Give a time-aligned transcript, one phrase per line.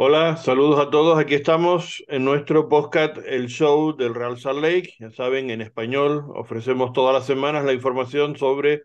[0.00, 1.18] Hola, saludos a todos.
[1.18, 4.94] Aquí estamos en nuestro podcast, el show del Real Salt Lake.
[5.00, 8.84] Ya saben, en español ofrecemos todas las semanas la información sobre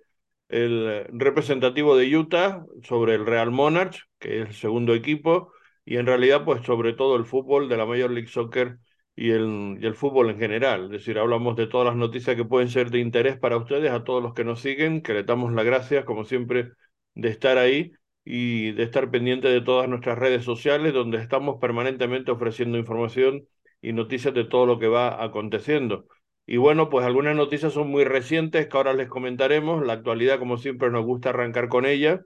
[0.49, 5.53] el representativo de Utah, sobre el Real Monarchs, que es el segundo equipo,
[5.85, 8.79] y en realidad, pues sobre todo el fútbol de la Major League Soccer
[9.15, 10.85] y el, fútbol en general.
[10.85, 14.03] Es decir, hablamos de todas las noticias que pueden ser de interés para ustedes, a
[14.03, 16.71] todos los que nos siguen, que le damos las gracias, como siempre,
[17.13, 17.91] de estar ahí
[18.25, 23.47] y de estar pendiente de todas nuestras redes sociales, donde estamos permanentemente ofreciendo información
[23.81, 26.07] y noticias de todo lo que va aconteciendo.
[26.45, 29.85] Y bueno, pues algunas noticias son muy recientes que ahora les comentaremos.
[29.85, 32.21] La actualidad, como siempre, nos gusta arrancar con ella.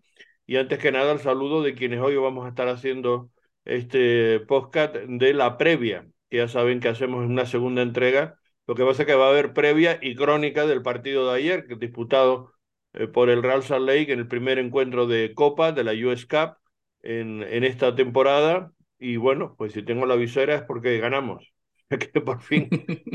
[0.45, 3.29] Y antes que nada, el saludo de quienes hoy vamos a estar haciendo
[3.65, 8.39] este podcast de la previa, que ya saben que hacemos una segunda entrega.
[8.65, 11.67] Lo que pasa es que va a haber previa y crónica del partido de ayer,
[11.67, 12.53] que disputado
[12.93, 16.25] eh, por el Real Salt Lake en el primer encuentro de Copa de la US
[16.25, 16.57] Cup
[17.01, 18.71] en, en esta temporada.
[18.99, 21.53] Y bueno, pues si tengo la visera es porque ganamos,
[21.89, 22.69] que por fin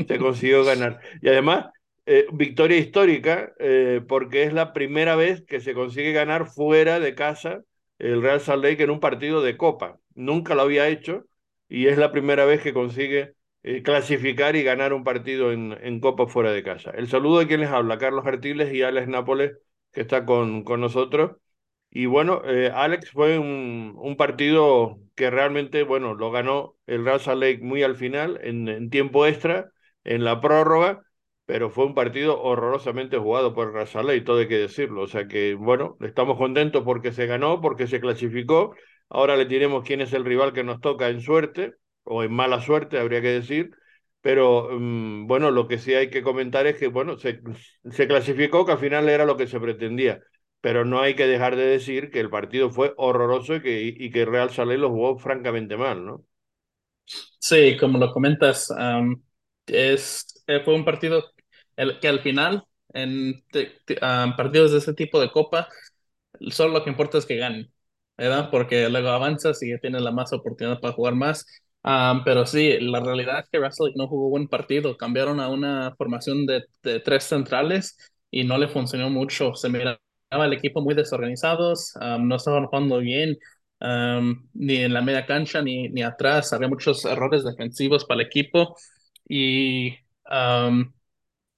[0.07, 0.99] se consiguió ganar.
[1.21, 1.67] Y además,
[2.05, 7.15] eh, victoria histórica, eh, porque es la primera vez que se consigue ganar fuera de
[7.15, 7.61] casa
[7.99, 9.99] el Real Salt Lake en un partido de Copa.
[10.15, 11.25] Nunca lo había hecho
[11.69, 13.33] y es la primera vez que consigue
[13.83, 16.91] clasificar y ganar un partido en, en Copa fuera de casa.
[16.91, 19.53] El saludo de quien les habla, Carlos Artiles y Alex Nápoles
[19.93, 21.37] que está con, con nosotros.
[21.89, 27.41] Y bueno, eh, Alex fue un, un, partido que realmente, bueno, lo ganó el Salt
[27.41, 29.71] Lake muy al final, en, tiempo extra,
[30.03, 31.01] en la prórroga,
[31.45, 35.03] pero fue un partido horrorosamente jugado por Salt Lake, todo hay que decirlo.
[35.03, 38.75] O sea que, bueno, estamos contentos porque se ganó, porque se clasificó.
[39.09, 42.61] Ahora le diremos quién es el rival que nos toca en suerte, o en mala
[42.61, 43.71] suerte, habría que decir
[44.23, 47.41] pero um, bueno, lo que sí hay que comentar es que, bueno, se,
[47.91, 50.21] se, clasificó, que al final era lo que se pretendía,
[50.61, 54.11] pero no hay que dejar de decir que el partido fue horroroso y que, y
[54.11, 56.25] que Real Salé lo jugó francamente mal, ¿no?
[57.37, 58.69] Sí, como lo comentas,
[59.67, 61.25] es, eh, fue un partido
[61.75, 62.63] el, que al final,
[62.93, 63.43] en
[64.37, 65.67] partidos de ese tipo de copa,
[66.51, 67.73] solo lo que importa es que ganen,
[68.17, 68.49] ¿verdad?
[68.49, 71.45] Porque luego avanzas y ya tienes la más oportunidad para jugar más.
[71.83, 74.95] Um, pero sí, la realidad es que Russell no jugó buen partido.
[74.97, 77.97] Cambiaron a una formación de, de, tres centrales
[78.31, 79.53] y no le funcionó mucho.
[79.55, 79.99] Se miraba
[80.31, 83.37] el equipo muy desorganizados, um, no estaban jugando bien,
[83.81, 86.53] um, ni en la media cancha ni, ni atrás.
[86.53, 88.75] Había muchos errores defensivos para el equipo.
[89.27, 89.97] Y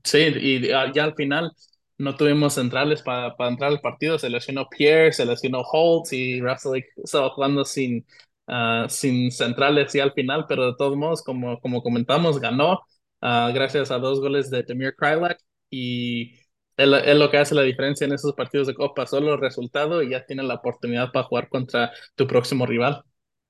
[0.04, 1.52] sí, y ya al final
[1.98, 4.20] no tuvimos centrales para, para entrar al partido.
[4.20, 8.06] Se lesionó Pierre, se lesionó Holt y Russell estaba jugando sin
[8.48, 12.74] uh, sin centrales y al final, pero de todos modos, como, como comentamos, ganó
[13.22, 15.40] uh, gracias a dos goles de Demir Krylak
[15.70, 16.40] y
[16.78, 20.10] es, lo que hace la diferencia en esos partidos de Copa, solo el resultado y
[20.10, 23.04] ya tiene la oportunidad para jugar contra tu próximo rival.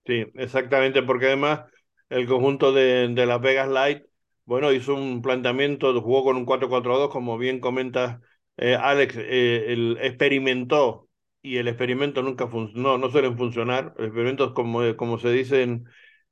[0.06, 1.62] Sí, exactamente, porque además
[2.10, 4.04] el conjunto de, de Las Vegas Light,
[4.46, 8.22] bueno, hizo un planteamiento, jugó con un 4-4-2, como bien comenta
[8.58, 11.05] eh, Alex, eh, experimentó
[11.46, 13.94] y el experimento nunca funcionó, no, suelen funcionar.
[13.98, 15.86] Los experimentos, como, como se dicen,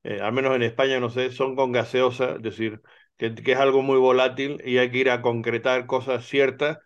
[0.03, 2.81] eh, al menos en España, no sé, son con gaseosa, es decir,
[3.17, 6.79] que, que, es algo muy volátil y hay que ir a concretar cosas ciertas.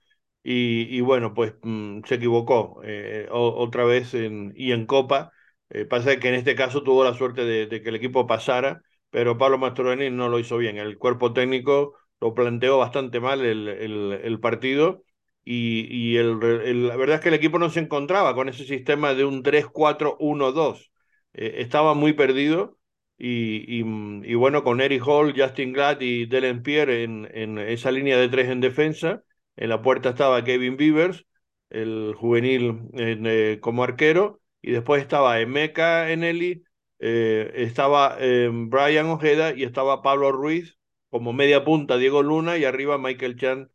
[0.43, 5.31] Y, y bueno, pues mmm, se equivocó eh, otra vez y en Copa.
[5.69, 9.37] Eh, pasa que en este caso tuvo la suerte de, que el equipo pasara, pero
[9.37, 10.77] Pablo Mastroeni no lo hizo bien.
[10.77, 15.03] El cuerpo técnico lo planteó bastante mal el, el partido
[15.49, 19.23] y, el, la verdad es que el equipo no se encontraba con ese sistema de
[19.25, 20.91] un 3-4-1-2.
[21.33, 22.77] Eh, estaba muy perdido
[23.17, 28.29] y, y, bueno, con Eric Hall, Justin Glad y Delen Pierre en, esa línea de
[28.29, 29.23] tres en defensa.
[29.55, 31.25] En la puerta estaba Kevin Beavers,
[31.69, 36.63] el juvenil en, eh, como arquero, y después estaba Emeka Eneli,
[36.99, 40.77] eh, estaba eh, Brian Ojeda y estaba Pablo Ruiz
[41.09, 43.71] como media punta, Diego Luna y arriba Michael Chan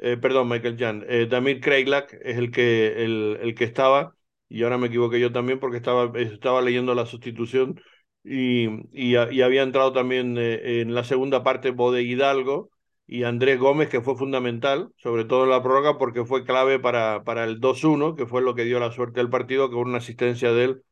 [0.00, 4.16] eh, perdón, Michael Jan, eh, Damir es el que, el, el, que estaba,
[4.48, 7.80] y ahora me equivoqué yo también porque estaba, estaba leyendo la sustitución
[8.24, 12.70] y, y, había entrado también eh, en la segunda parte Bode Hidalgo
[13.06, 17.22] y Andrés Gómez, que fue fundamental, sobre todo en la prórroga, porque fue clave para,
[17.24, 20.52] para el 2-1, que fue lo que dio la suerte del partido, con una asistencia
[20.52, 20.82] de él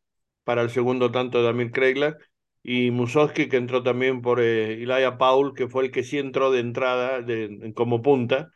[0.45, 2.19] para el segundo tanto de Damir Kreilak
[2.63, 6.51] y Musowski, que entró también por eh, Ilaya Paul, que fue el que sí entró
[6.51, 7.25] de entrada
[7.75, 8.53] como punta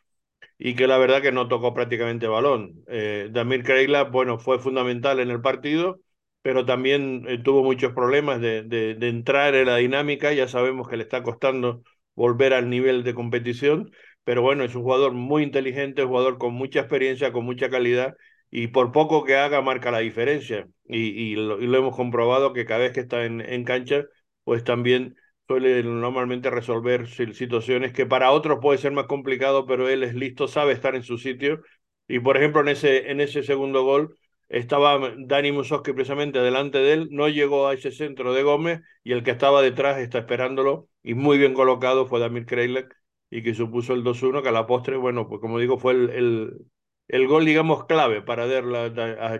[0.65, 2.85] y que la verdad que no tocó prácticamente balón.
[2.87, 3.65] Eh, Damir
[4.11, 5.99] bueno, fue fundamental en el partido,
[6.41, 11.03] pero también eh, tuvo muchos problemas de, entrar en la dinámica, ya sabemos que le
[11.03, 11.83] está costando
[12.15, 13.91] volver al nivel de competición,
[14.23, 18.15] pero bueno, es un jugador muy inteligente, jugador con mucha experiencia, con mucha calidad,
[18.49, 20.69] y por poco que haga marca la diferencia.
[20.85, 24.05] Y, lo, hemos comprobado que cada vez que está en cancha,
[24.45, 25.17] pues también
[25.47, 30.47] suele normalmente resolver situaciones que para otros puede ser más complicado, pero él es listo,
[30.47, 31.61] sabe estar en su sitio.
[32.07, 34.17] Y por ejemplo, en ese, en ese segundo gol
[34.49, 39.13] estaba Dani Musoski precisamente delante de él, no llegó a ese centro de Gómez y
[39.13, 42.95] el que estaba detrás está esperándolo y muy bien colocado fue Damir Kreilek
[43.29, 46.67] y que supuso el 2-1, que a la postre, bueno, pues como digo, fue el,
[47.07, 48.45] el, gol, digamos, clave para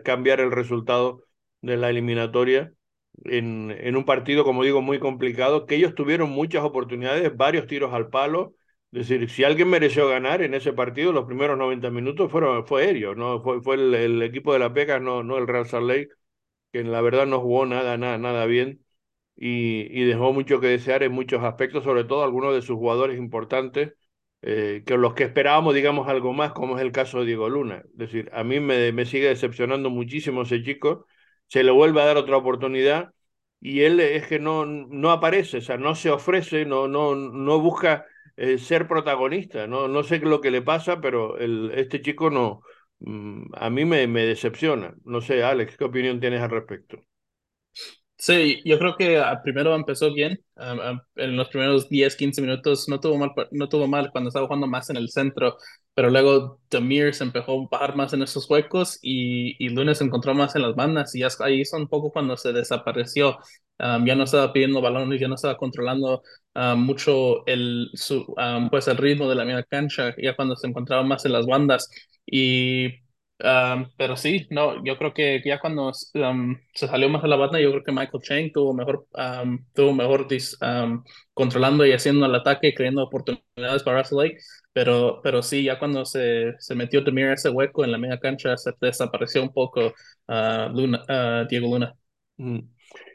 [0.04, 1.24] cambiar el resultado
[1.62, 2.74] de la eliminatoria
[3.26, 8.10] en, un partido, como digo, muy complicado, que ellos tuvieron muchas oportunidades, varios tiros al
[8.10, 8.56] palo.
[8.92, 12.84] Es decir, si alguien mereció ganar en ese partido, los primeros 90 minutos fueron, fue
[12.84, 13.42] aéreo, ¿no?
[13.42, 16.10] fue, fue el, equipo de la PECA, no, no el Real Salt Lake,
[16.72, 18.84] que en la verdad no jugó nada, nada, nada bien
[19.36, 23.18] y, y dejó mucho que desear en muchos aspectos, sobre todo algunos de sus jugadores
[23.18, 23.94] importantes,
[24.42, 27.84] eh, que los que esperábamos, digamos, algo más, como es el caso de Diego Luna.
[27.94, 31.08] Es decir, a mí me, me sigue decepcionando muchísimo ese chico
[31.48, 33.12] se le vuelve a dar otra oportunidad
[33.60, 37.60] y él es que no, no aparece, o sea, no se ofrece, no, no, no
[37.60, 38.06] busca
[38.36, 42.62] eh, ser protagonista, no, no sé lo que le pasa, pero el, este chico no,
[43.00, 44.96] mm, a mí me, me decepciona.
[45.06, 46.98] No sé, Alex, ¿qué opinión tienes al respecto?
[48.26, 50.40] Sí, yo creo que primero empezó bien.
[51.18, 54.66] en los primeros 10, 15 minutos no tuvo, mal, no tuvo mal cuando estaba jugando
[54.68, 55.58] más en el centro,
[55.94, 60.06] pero luego Demir se empezó a bajar más en esos huecos y, y Lunes se
[60.06, 63.40] encontró más en las bandas y ya ahí hizo un poco cuando se desapareció.
[63.80, 66.24] ya no estaba pidiendo balones, ya no estaba controlando
[66.78, 68.26] mucho el, su,
[68.72, 71.90] pues el ritmo de la media cancha, ya cuando se encontraba más en las bandas.
[72.26, 73.03] Y
[73.38, 77.72] pero sí, no, yo creo que ya cuando se salió más de la banda, yo
[77.72, 79.08] creo que Michael Chang tuvo mejor,
[79.74, 80.28] tuvo mejor
[81.34, 84.38] controlando y haciendo el ataque creando oportunidades para Russell Lake.
[84.72, 88.58] Pero, pero sí, ya cuando se, se metió también ese hueco en la media cancha,
[88.58, 89.94] se desapareció un poco
[90.28, 91.94] Luna, Diego Luna.
[92.38, 92.60] Mm.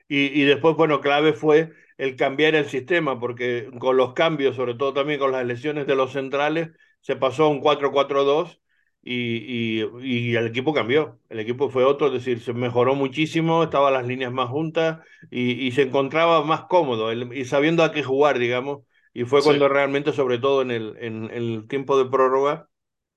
[0.09, 4.75] Y, y después, bueno, clave fue el cambiar el sistema, porque con los cambios, sobre
[4.75, 6.69] todo también con las lesiones de los centrales,
[7.01, 8.61] se pasó a un 4-4-2
[9.03, 13.95] y, y, el equipo cambió, el equipo fue otro, es decir, se mejoró muchísimo, estaban
[13.95, 14.99] las líneas más juntas
[15.31, 18.81] y, y se encontraba más cómodo y sabiendo a qué jugar, digamos,
[19.15, 22.69] y fue cuando realmente, sobre todo en el, en, el tiempo de prórroga,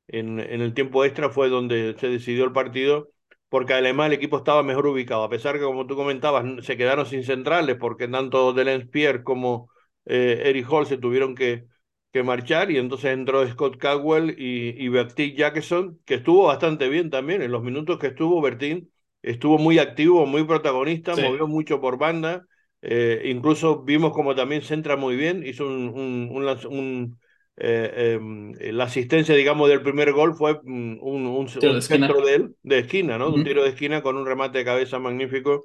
[0.07, 3.09] en, en, el tiempo extra fue donde se decidió el partido,
[3.49, 7.05] porque además el equipo estaba mejor ubicado, a pesar que, como tú comentabas, se quedaron
[7.05, 9.69] sin centrales, porque tanto Delenz Pierre como
[10.05, 11.65] eh, Eric Hall se tuvieron que
[12.11, 17.09] que marchar y entonces entró Scott Caldwell y, y Bertín Jackson, que estuvo bastante bien
[17.09, 17.41] también.
[17.41, 18.91] En los minutos que estuvo, Bertín
[19.21, 21.21] estuvo muy activo, muy protagonista, sí.
[21.21, 22.45] movió mucho por banda.
[22.81, 27.19] Eh, incluso vimos como también centra muy bien, hizo un, un, un, un
[27.57, 28.19] eh,
[28.59, 32.79] eh, la asistencia, digamos, del primer gol fue un, un, de centro de él, de
[32.79, 33.27] esquina, ¿no?
[33.27, 33.35] Uh -huh.
[33.35, 35.63] Un tiro de esquina con un remate de cabeza magnífico.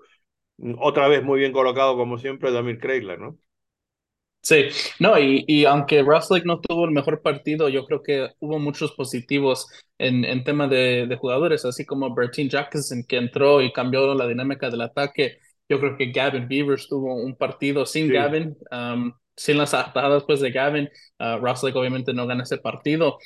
[0.79, 3.39] Otra vez muy bien colocado, como siempre, Damir Kreila, ¿no?
[4.47, 4.67] Sí,
[5.01, 8.93] no, y, y aunque Russell no tuvo el mejor partido, yo creo que hubo muchos
[8.93, 9.67] positivos
[9.99, 14.29] en, en tema de, de, jugadores, así como Bertin Jackson, que entró y cambió la
[14.29, 15.39] dinámica del ataque.
[15.69, 18.13] Yo creo que Gavin Beavers tuvo un partido sin sí.
[18.13, 20.89] Gavin, um, sin las atajadas pues, de Gavin.
[21.19, 23.19] Uh, Russell obviamente no gana ese partido.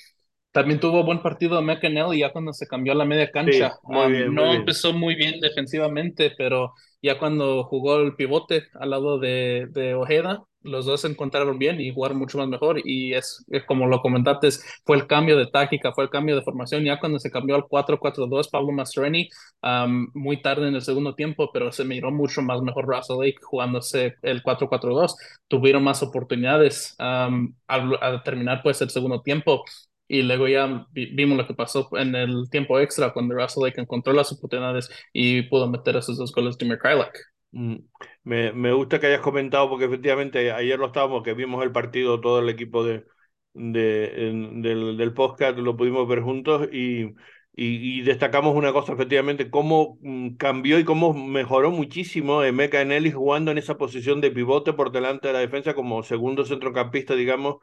[0.53, 3.71] También tuvo buen partido McAnally ya cuando se cambió a la media cancha.
[3.71, 4.57] Sí, muy bien, um, muy no bien.
[4.57, 10.45] empezó muy bien defensivamente, pero ya cuando jugó el pivote al lado de, de Ojeda,
[10.63, 14.01] los dos se encontraron bien y jugaron mucho más mejor y es, es, como lo
[14.03, 14.49] comentaste,
[14.85, 17.65] fue el cambio de táctica, fue el cambio de formación, ya cuando se cambió al
[17.65, 19.29] 4-4-2, Pablo Mastroeni,
[19.63, 23.39] um, muy tarde en el segundo tiempo, pero se miró mucho más mejor Russell Lake
[23.43, 25.15] jugándose el 4-4-2,
[25.49, 29.65] tuvieron más oportunidades um, al, al, terminar pues el segundo tiempo
[30.11, 34.13] y luego ya vimos lo que pasó en el tiempo extra cuando Russell Lake encontró
[34.13, 37.17] las oportunidades y pudo meter esos dos goles de Mikhailak.
[37.53, 37.77] Mm.
[38.25, 42.21] Me, me, gusta que hayas comentado porque efectivamente ayer lo estábamos, que vimos el partido,
[42.21, 43.07] todo el equipo de,
[43.55, 47.15] de, en, del, del podcast, lo pudimos ver juntos y, y,
[47.55, 53.53] y, destacamos una cosa, efectivamente, cómo mm, cambió y cómo mejoró muchísimo Emeka Enelli jugando
[53.53, 57.59] en esa posición de pivote por delante de la defensa como segundo centrocampista, digamos,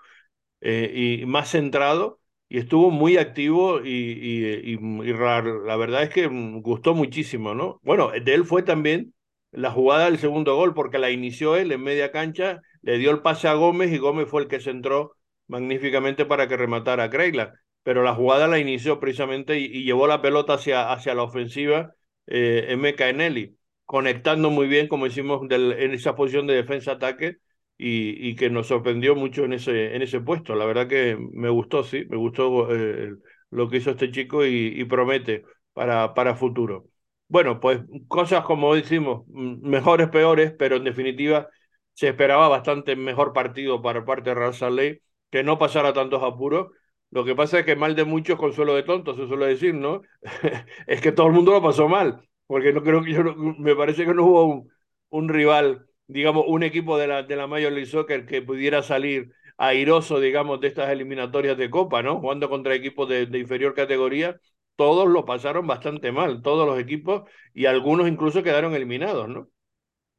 [0.62, 6.30] eh, y más centrado y estuvo muy activo y, y, y, la verdad es que
[6.30, 7.80] mm, gustó muchísimo, ¿no?
[7.84, 9.14] Bueno, de él fue también
[9.52, 13.22] la jugada del segundo gol, porque la inició él en media cancha, le dio el
[13.22, 15.16] pase a Gómez y Gómez fue el que centró
[15.48, 17.54] magníficamente para que rematara a Kreila.
[17.84, 21.94] Pero la jugada la inició precisamente y, llevó la pelota hacia, hacia la ofensiva
[22.28, 27.38] eh, Emeka Eneli, conectando muy bien, como hicimos del, en esa posición de defensa-ataque
[27.78, 30.56] y, que nos sorprendió mucho en ese, en ese puesto.
[30.56, 33.16] La verdad que me gustó, sí, me gustó eh,
[33.52, 35.44] lo que hizo este chico y, promete
[35.74, 36.88] para, para futuro.
[37.28, 41.50] Bueno, pues cosas como decimos, mejores, peores, pero en definitiva
[41.94, 46.68] se esperaba bastante mejor partido para parte de Real que no pasara tantos apuros.
[47.12, 50.02] Lo que pasa es que mal de muchos, consuelo de tontos, se suele decir, ¿no?
[50.88, 54.06] es que todo el mundo lo pasó mal, porque no creo que yo, me parece
[54.06, 54.68] que no hubo
[55.10, 59.32] un rival, digamos, un equipo de la, de la Major League Soccer que pudiera salir
[59.58, 62.20] airoso, digamos, de estas eliminatorias de Copa, ¿no?
[62.20, 64.40] Jugando contra equipos de, de inferior categoría,
[64.76, 67.24] todos lo pasaron bastante mal, todos los equipos,
[67.54, 69.50] y algunos incluso quedaron eliminados, ¿no?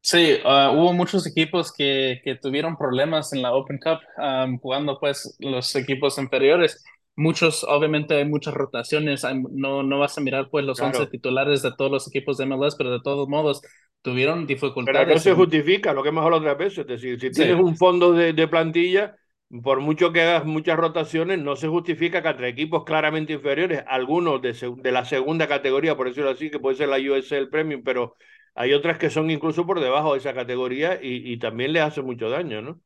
[0.00, 4.98] Sí, uh, hubo muchos equipos que, que, tuvieron problemas en la Open Cup um, jugando
[4.98, 6.84] pues los equipos inferiores.
[7.16, 10.98] Muchos, obviamente hay muchas rotaciones, hay, no, no vas a mirar pues los claro.
[11.00, 13.60] 11 titulares de todos los equipos de MLS, pero de todos modos
[14.08, 15.00] tuvieron dificultades.
[15.00, 17.62] Pero no se justifica lo que hemos hablado otras veces, es decir, si tienes sí.
[17.62, 19.16] un fondo de, de plantilla,
[19.62, 24.40] por mucho que hagas muchas rotaciones, no se justifica que entre equipos claramente inferiores, algunos
[24.42, 28.16] de, de, la segunda categoría, por decirlo así, que puede ser la USL Premium, pero
[28.54, 32.02] hay otras que son incluso por debajo de esa categoría y, y también les hace
[32.02, 32.80] mucho daño, ¿no?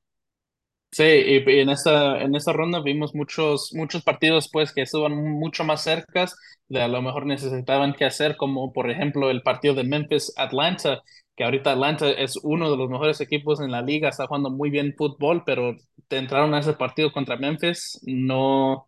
[0.95, 5.15] Sí, y, y en esta, en esta ronda vimos muchos, muchos partidos pues que estaban
[5.15, 6.27] mucho más cerca
[6.69, 11.01] de a lo mejor necesitaban que hacer, como por ejemplo el partido de Memphis-Atlanta,
[11.35, 14.69] que ahorita Atlanta es uno de los mejores equipos en la liga, está jugando muy
[14.69, 15.75] bien fútbol, pero
[16.09, 18.85] te entraron a ese partido contra Memphis, no,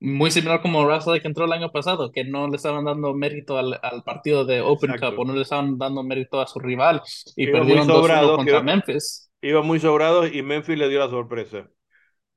[0.00, 3.58] muy similar como Russell que entró el año pasado, que no le estaban dando mérito
[3.58, 4.96] al, al partido de Open Exacto.
[4.98, 7.02] Cup o no le estaban dando mérito a su rival
[7.36, 9.30] y iba perdieron 2-1 contra Memphis.
[9.44, 11.68] Iba muy sobrado y Memphis le dio la sorpresa.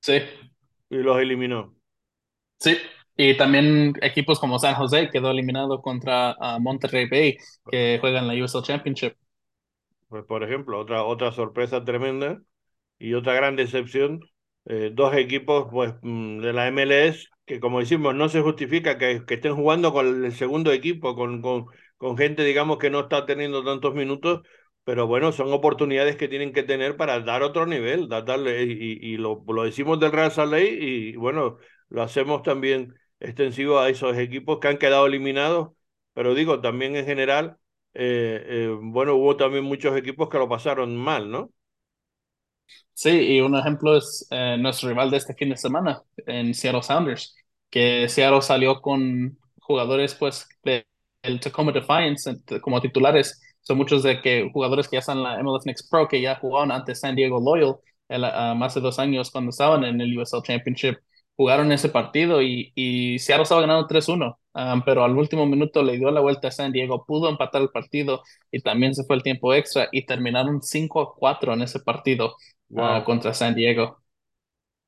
[0.02, 0.20] Sí.
[0.90, 1.74] Y los eliminó.
[2.60, 2.78] Sí.
[3.16, 7.38] Y también equipos como San José quedó eliminado contra uh, Monterrey Bay,
[7.72, 9.14] que juega en la USL Championship.
[10.10, 12.42] Pues por ejemplo, otra, otra sorpresa tremenda
[13.00, 14.20] y otra gran decepción.
[14.66, 19.36] Eh, dos equipos pues, de la MLS que como decimos, no se justifica que, que
[19.36, 23.64] estén jugando con el segundo equipo, con, con, con, gente, digamos, que no está teniendo
[23.64, 24.42] tantos minutos,
[24.88, 29.18] pero bueno, son oportunidades que tienen que tener para dar otro nivel, darle, y, y
[29.18, 31.58] lo, lo, decimos del Real Salt Lake y bueno,
[31.90, 35.72] lo hacemos también extensivo a esos equipos que han quedado eliminados,
[36.14, 37.58] pero digo, también en general,
[37.96, 41.52] eh, eh, bueno, hubo también muchos equipos que lo pasaron mal, ¿no?
[42.94, 46.82] Sí, y un ejemplo es eh, nuestro rival de este fin de semana en Seattle
[46.82, 47.36] Sounders,
[47.70, 50.86] que Seattle salió con jugadores pues del
[51.24, 53.42] de Tacoma Defiance como titulares.
[53.68, 56.36] Son muchos de que jugadores que ya están en la MLS Next Pro, que ya
[56.36, 57.76] jugaron antes San Diego Loyal
[58.08, 60.96] el, uh, más de dos años cuando estaban en el USL Championship.
[61.36, 65.98] Jugaron ese partido y, y Seattle estaba ganando 3-1, um, pero al último minuto le
[65.98, 69.24] dio la vuelta a San Diego, pudo empatar el partido y también se fue el
[69.24, 72.38] tiempo extra y terminaron 5-4 en ese partido
[72.70, 73.02] wow.
[73.02, 74.02] uh, contra San Diego.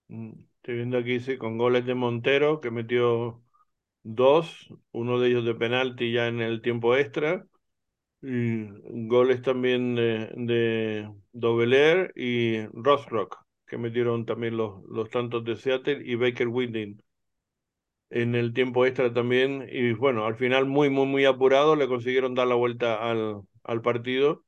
[0.08, 3.44] Estoy viendo aquí, sí, con goles de Montero, que metió
[4.04, 7.46] dos, uno de ellos de penalti ya en el tiempo extra,
[8.22, 8.68] y
[9.08, 16.16] goles también de, de y Rothrock, que metieron también los, los tantos de Seattle, y
[16.16, 17.02] Baker Winding
[18.10, 22.34] en el tiempo extra también, y bueno, al final muy, muy, muy apurado, le consiguieron
[22.36, 24.44] dar la vuelta al, al partido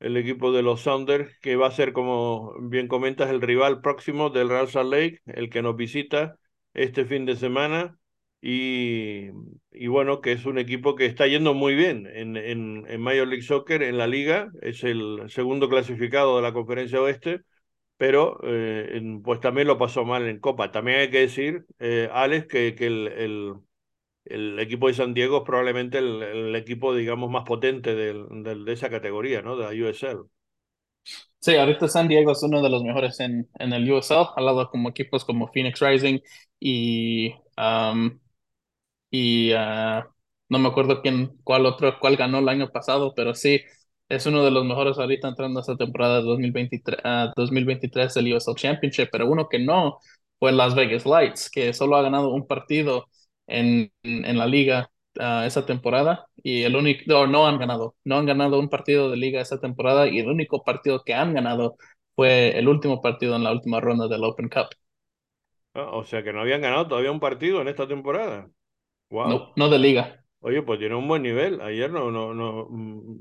[0.00, 4.30] el equipo de los Sounders, que va a ser, como bien comentas, el rival próximo
[4.30, 6.38] del Real Salt Lake, el que nos visita
[6.74, 7.98] este fin de semana.
[8.42, 9.28] Y,
[9.70, 13.28] y bueno, que es un equipo que está yendo muy bien en, en, en, Major
[13.28, 17.42] League Soccer, en la liga, es el segundo clasificado de la conferencia oeste,
[17.96, 20.72] pero eh, en, pues también lo pasó mal en Copa.
[20.72, 23.54] También hay que decir, eh, Alex, que, que el, el
[24.24, 28.64] el equipo de San Diego es probablemente el, el equipo, digamos, más potente del, del,
[28.64, 29.56] de esa categoría, ¿no?
[29.56, 30.28] De la USL.
[31.40, 34.68] Sí, ahorita San Diego es uno de los mejores en, en el USL, al lado
[34.70, 36.20] como equipos como Phoenix Rising
[36.60, 38.18] y, um,
[39.12, 40.02] y uh,
[40.50, 43.60] no me acuerdo quién, cuál otro, cuál ganó el año pasado, pero sí,
[44.08, 48.56] es uno de los mejores ahorita entrando a esta temporada 2023, uh, 2023 del USL
[48.56, 49.98] Championship, pero uno que no
[50.40, 53.06] fue Las Vegas Lights, que solo ha ganado un partido
[53.46, 54.90] en, en la liga
[55.20, 59.10] uh, esa temporada y el único, no, no han ganado, no han ganado un partido
[59.10, 61.76] de liga esa temporada y el único partido que han ganado
[62.16, 64.68] fue el último partido en la última ronda del Open Cup.
[65.74, 68.48] Oh, o sea que no habían ganado todavía un partido en esta temporada.
[69.12, 69.28] Wow.
[69.28, 70.24] No, no de liga.
[70.40, 71.60] Oye, pues tienen un buen nivel.
[71.60, 72.66] Ayer no, no, no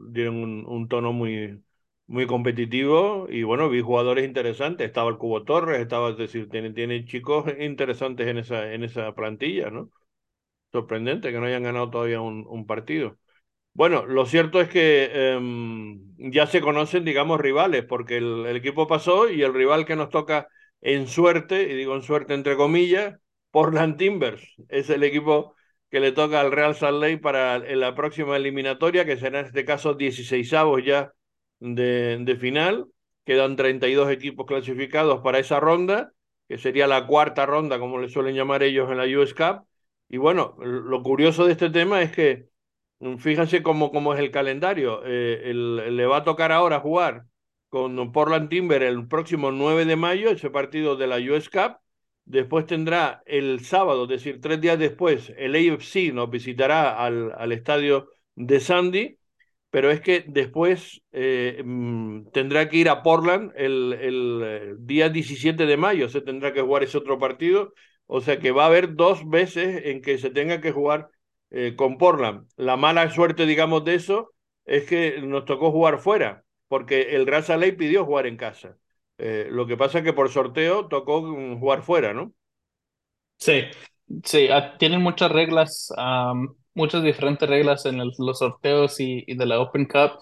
[0.10, 1.62] dieron un, un tono muy,
[2.08, 4.88] muy competitivo y bueno, vi jugadores interesantes.
[4.88, 9.14] Estaba el Cubo Torres, estaba, es decir, tiene, tiene chicos interesantes en esa, en esa
[9.14, 9.92] plantilla, ¿no?
[10.72, 13.18] sorprendente que no hayan ganado todavía un, un partido.
[13.74, 15.40] Bueno, lo cierto es que eh,
[16.18, 20.10] ya se conocen, digamos, rivales, porque el, el, equipo pasó y el rival que nos
[20.10, 20.48] toca
[20.82, 23.20] en suerte, y digo en suerte entre comillas,
[23.52, 25.56] Portland Timbers, es el equipo
[25.92, 29.66] que le toca al Real Salt Lake para la próxima eliminatoria, que será en este
[29.66, 30.50] caso 16
[30.86, 31.14] ya
[31.60, 32.88] de, final.
[33.26, 36.14] Quedan 32 equipos clasificados para esa ronda,
[36.48, 39.68] que sería la cuarta ronda, como le suelen llamar ellos en la US Cup.
[40.08, 42.48] Y bueno, lo curioso de este tema es que
[43.00, 45.02] mm, fíjense cómo, cómo es el calendario.
[45.06, 47.26] Eh, le va a tocar ahora jugar
[47.70, 51.80] con Portland Timber el próximo 9 de mayo, ese partido de la US Cup.
[52.32, 57.52] Después tendrá el sábado, es decir, tres días después, el AFC nos visitará al, al
[57.52, 59.18] estadio de Sandy
[59.70, 65.10] pero es que después eh, mm, tendrá que ir a Portland el, el, eh, día
[65.10, 67.74] 17 de mayo, se tendrá que jugar ese otro partido,
[68.06, 71.10] o sea que va a haber dos veces en que se tenga que jugar
[71.52, 72.48] eh, con Portland.
[72.58, 74.34] La mala suerte, digamos, de eso
[74.66, 78.78] es que nos tocó jugar fuera, porque el Raza Ley pidió jugar en casa.
[79.50, 81.22] Lo que pasa es que por sorteo tocó
[81.58, 82.34] jugar fuera, ¿no?
[83.38, 83.64] Sí,
[84.24, 85.92] sí, ah, tienen muchas reglas
[86.74, 90.20] muchas diferentes reglas en los sorteos y, de la Open Cup.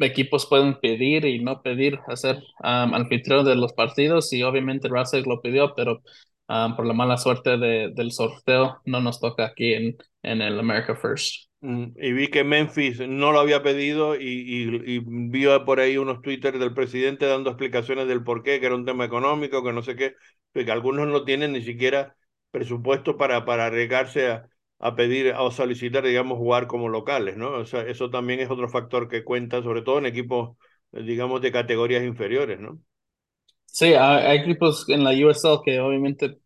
[0.00, 5.24] equipos pueden pedir y no pedir hacer um, anfitrión de los partidos y obviamente Russell
[5.26, 6.02] lo pidió, pero
[6.46, 10.96] por la mala suerte de, del sorteo no nos toca aquí en, en el America
[10.96, 11.47] First.
[11.60, 16.22] Mm, y vi que Memphis no lo había pedido y, y, y por ahí unos
[16.22, 19.82] twitters del presidente dando explicaciones del por qué, que era un tema económico, que no
[19.82, 20.14] sé qué,
[20.52, 22.16] que algunos no tienen ni siquiera
[22.50, 24.48] presupuesto para, para arriesgarse a,
[24.78, 27.50] a pedir o solicitar, digamos, jugar como locales, ¿no?
[27.52, 30.56] O sea, eso también es otro factor que cuenta, sobre todo en equipos,
[30.92, 32.80] digamos, de categorías inferiores, ¿no?
[33.66, 36.38] Sí, hay, equipos en la USL que obviamente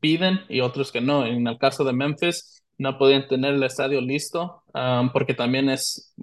[0.00, 1.26] piden y otros que no.
[1.26, 4.64] En el caso de Memphis, no podían tener el estadio listo
[5.12, 6.14] porque también es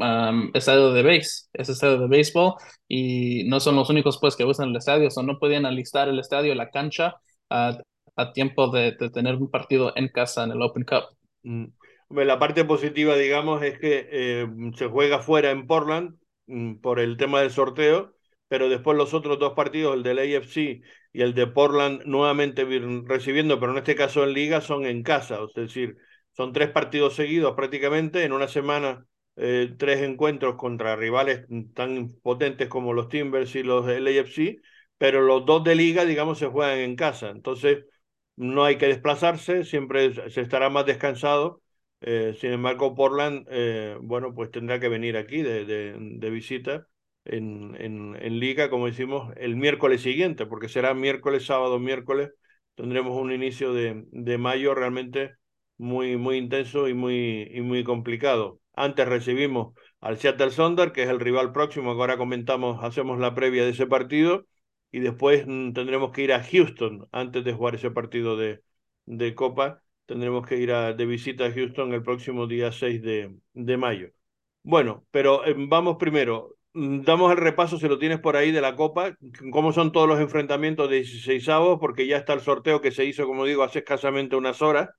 [0.56, 2.56] estadio de base, es estadio de béisbol
[2.88, 6.18] y no son los únicos pues que usan el estadio, o no podían alistar el
[6.20, 7.16] estadio, la cancha
[7.52, 7.78] uh,
[8.16, 11.16] a tiempo de, tener un partido en casa en el Open Cup.
[11.44, 11.66] Mm.
[12.10, 17.18] La parte positiva, digamos, es que eh, se juega fuera en Portland mm, por el
[17.18, 18.16] tema del sorteo,
[18.48, 20.82] pero después los otros dos partidos, el del AFC
[21.14, 22.66] y el de Portland, nuevamente
[23.06, 25.98] recibiendo, pero en este caso en liga, son en casa, es decir,
[26.38, 29.06] son tres partidos seguidos prácticamente, en una semana
[29.38, 34.62] eh, tres encuentros contra rivales tan potentes como los Timbers y los del AFC,
[35.00, 37.30] pero los dos de liga, digamos, se juegan en casa.
[37.30, 37.86] Entonces,
[38.36, 41.62] no hay que desplazarse, siempre se estará más descansado.
[42.02, 46.88] Eh, sin embargo, Portland, eh, bueno, pues tendrá que venir aquí de, de, visita
[47.26, 52.30] en, en, en, liga, como decimos, el miércoles siguiente, porque será miércoles, sábado, miércoles.
[52.76, 55.36] Tendremos un inicio de, de mayo realmente
[55.78, 58.60] muy, muy intenso y muy, y muy complicado.
[58.76, 63.34] Antes recibimos al Seattle Sonder, que es el rival próximo, que ahora comentamos, hacemos la
[63.34, 64.46] previa de ese partido
[64.92, 68.62] y después mm, tendremos que ir a Houston antes de jugar ese partido de,
[69.06, 69.82] de Copa.
[70.06, 74.10] Tendremos que ir a, de visita a Houston el próximo día 6 de, de mayo.
[74.64, 76.56] Bueno, pero em, vamos primero.
[76.74, 79.16] Mm, damos el repaso, si lo tienes por ahí, de la Copa,
[79.52, 83.06] cómo son todos los enfrentamientos de 16 avos, porque ya está el sorteo que se
[83.06, 84.90] hizo, como digo, hace escasamente unas horas,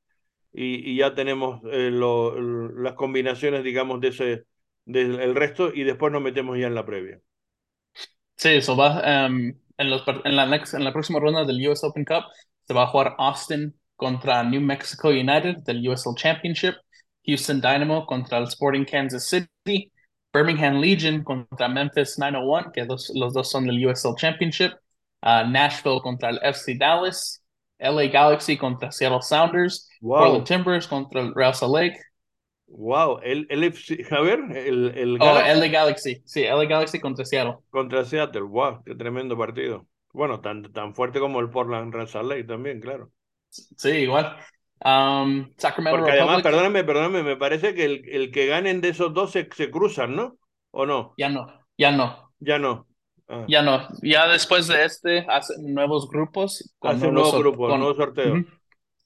[0.53, 2.39] y, y ya tenemos eh, lo,
[2.73, 4.45] las combinaciones, digamos, de ese,
[4.85, 7.21] del resto, y después nos metemos ya en la previa.
[8.37, 9.01] Sí, eso va.
[9.05, 12.25] Em, en, los, en, la next, en la próxima ronda del US Open Cup
[12.67, 16.75] se va a jugar Austin contra New Mexico United del USL Championship,
[17.27, 19.93] Houston Dynamo contra el Sporting Kansas City,
[20.33, 24.73] Birmingham Legion contra Memphis 901, que dos, los dos son del USL Championship,
[25.23, 27.43] uh, Nashville contra el FC Dallas,
[27.79, 30.19] LA Galaxy contra Seattle Sounders, wow.
[30.19, 32.01] Portland Timbers contra el Real Salt Lake.
[32.67, 33.75] Wow, el, el,
[34.11, 35.61] a ver, el, el oh, Galaxy.
[35.61, 37.57] LA Galaxy, sí, LA Galaxy contra Seattle.
[37.71, 39.87] Contra Seattle, wow, qué tremendo partido.
[40.13, 43.11] Bueno, tan, tan fuerte como el Portland Real Salt Lake también, claro.
[43.51, 44.37] Sí, igual.
[44.85, 49.13] Um, Sacramento Porque además, perdóname, perdóname, me parece que el, el que ganen de esos
[49.13, 50.39] dos se, se, cruzan, ¿no?
[50.71, 51.15] ¿O no?
[51.17, 52.33] Ya no, ya no.
[52.39, 52.88] Ya no.
[53.29, 53.45] Ah.
[53.49, 53.87] Ya no.
[54.03, 56.75] Ya después de este hacen nuevos grupos.
[56.81, 58.45] Hacen nuevos grupos, nuevos sorteos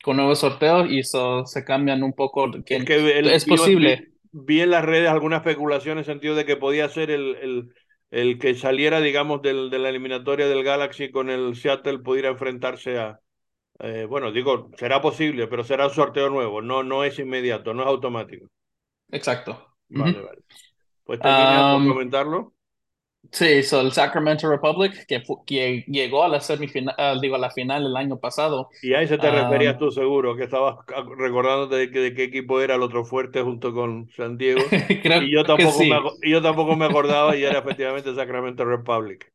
[0.03, 2.51] con nuevos sorteos y eso se cambian un poco.
[2.65, 4.09] Que, es, que es posible.
[4.33, 7.69] Vi, en las redes alguna especulación en el sentido de que podía ser el, el,
[8.11, 12.99] el que saliera, digamos, del, de la eliminatoria del Galaxy con el Seattle pudiera enfrentarse
[12.99, 13.21] a.
[13.79, 17.83] Eh, bueno, digo, será posible, pero será un sorteo nuevo, no, no es inmediato, no
[17.83, 18.47] es automático.
[19.11, 19.75] Exacto.
[19.89, 20.39] Vale, vale.
[21.05, 22.55] Pues termina por comentarlo.
[23.31, 27.51] Sí, so el Sacramento Republic, que, que llegó a la semifinal, ah, digo, a la
[27.51, 28.69] final el año pasado.
[28.83, 30.77] Y a eso te referías tú seguro, que estabas
[31.17, 34.61] recordándote de, de, qué equipo era el otro fuerte junto con San Diego.
[34.89, 39.33] y, yo tampoco me, yo tampoco me acordaba y era efectivamente Sacramento Republic.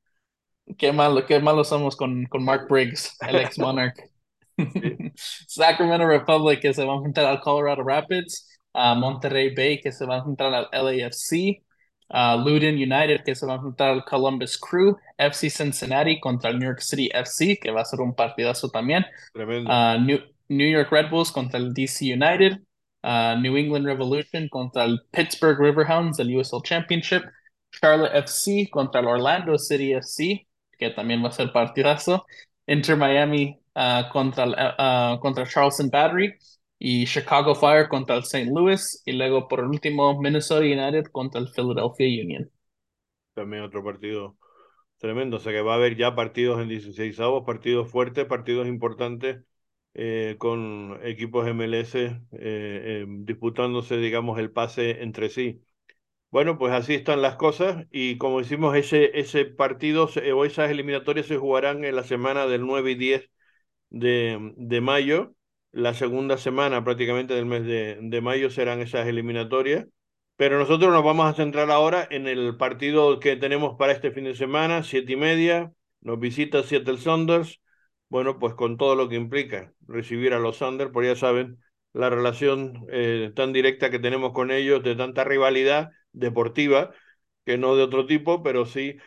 [0.77, 3.95] Qué malo, qué malo somos con, con Mark Briggs, el ex Monarch.
[4.57, 4.65] Sí,
[5.47, 10.05] Sacramento Republic que se va a enfrentar al Colorado Rapids, a Monterrey Bay que se
[10.05, 11.63] va a enfrentar al LAFC,
[12.09, 16.67] Loudoun United que se va a enfrentar al Columbus Crew, FC Cincinnati contra el New
[16.69, 19.69] York City FC que va a ser un partidazo también, tremendo.
[19.71, 22.59] a New, New York Red Bulls contra el DC United,
[23.03, 27.23] a New England Revolution contra el Pittsburgh Riverhounds del USL Championship,
[27.71, 32.25] Charlotte FC contra el Orlando City FC que también va a ser partidazo.
[32.67, 36.35] Inter Miami uh, contra, el, uh, contra Charleston Battery
[36.79, 38.51] y Chicago Fire contra el St.
[38.51, 42.51] Louis y luego por último Minnesota United contra el Philadelphia Union.
[43.33, 44.37] También otro partido
[44.99, 48.67] tremendo, o sea que va a haber ya partidos en 16 avos, partidos fuertes, partidos
[48.67, 49.43] importantes
[49.95, 55.63] eh, con equipos MLS eh, eh, disputándose, digamos, el pase entre sí.
[56.31, 61.27] Bueno, pues así están las cosas y como decimos, ese, ese partido o esas eliminatorias
[61.27, 63.31] se jugarán en la semana del 9 y 10
[63.91, 65.35] de, de mayo.
[65.77, 69.85] La segunda semana prácticamente del mes de, mayo serán esas eliminatorias.
[70.35, 74.23] Pero nosotros nos vamos a centrar ahora en el partido que tenemos para este fin
[74.23, 75.71] de semana, siete y media.
[76.01, 77.61] Nos visita Seattle Saunders.
[78.09, 81.59] Bueno, pues con todo lo que implica recibir a los Saunders, porque ya saben
[81.93, 86.89] la relación eh, tan directa que tenemos con ellos, de tanta rivalidad deportiva,
[87.45, 88.97] que no de otro tipo, pero sí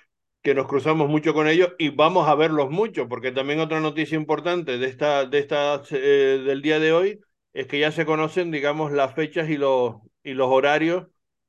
[0.42, 4.16] que nos cruzamos mucho con ellos y vamos a verlos mucho, porque también otra noticia
[4.16, 7.20] importante de esta, de esta, eh, del día de hoy
[7.53, 11.09] es que ya se conocen, digamos, las fechas y los, y los horarios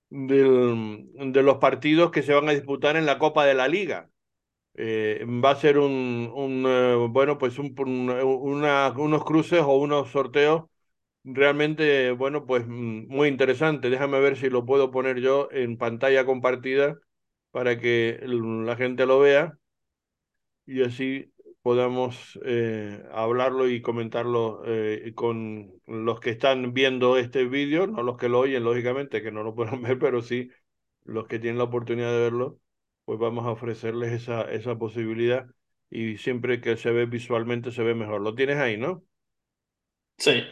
[0.09, 4.09] del, de los partidos que se van a disputar en la Copa de la Liga.
[4.75, 9.75] Eh, va a ser un, un eh, bueno, pues un, un, una, unos cruces o
[9.77, 10.63] unos sorteos
[11.23, 13.89] realmente, bueno, pues mm, muy interesante.
[13.89, 16.99] Déjame ver si lo puedo poner yo en pantalla compartida
[17.51, 19.57] para que la gente lo vea
[20.65, 27.87] y así podamos eh, hablarlo y comentarlo eh, con los que están viendo este vídeo,
[27.87, 30.49] no los que lo oyen, lógicamente, que no lo pueden ver, pero sí
[31.03, 32.59] los que tienen la oportunidad de verlo,
[33.05, 35.47] pues vamos a ofrecerles esa, esa posibilidad
[35.89, 38.21] y siempre que se ve visualmente se ve mejor.
[38.21, 39.03] Lo tienes ahí, ¿no?
[40.17, 40.43] Sí.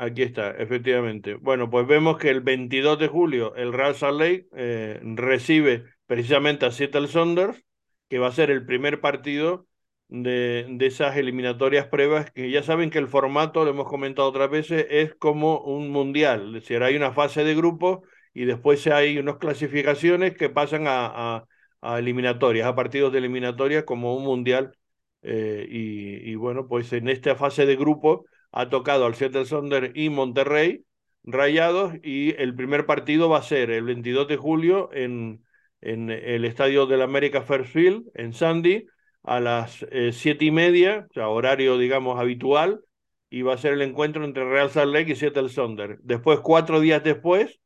[0.00, 1.34] Aquí está, efectivamente.
[1.34, 6.66] Bueno, pues vemos que el 22 de julio el Real Salt Lake eh, recibe precisamente
[6.66, 7.64] a Seattle Saunders,
[8.08, 9.66] que va a ser el primer partido
[10.06, 14.48] de, de, esas eliminatorias pruebas, que ya saben que el formato, lo hemos comentado otras
[14.50, 19.18] veces, es como un mundial, es decir, hay una fase de grupo y después hay
[19.18, 21.44] unas clasificaciones que pasan a,
[21.82, 24.78] a, eliminatorias, a partidos de eliminatorias como un mundial.
[25.22, 29.92] Eh, y, y bueno, pues en esta fase de grupo ha tocado al Seattle Sonder
[29.94, 30.84] y Monterrey
[31.24, 35.44] Rayados y el primer partido va a ser el 22 de julio en,
[35.80, 38.86] en el estadio del America Fairfield en Sandy
[39.22, 42.80] a las eh, siete y media, o sea, horario digamos habitual,
[43.28, 45.98] y va a ser el encuentro entre Real Salt Lake y Seattle Sonder.
[46.02, 47.60] Después, cuatro días después,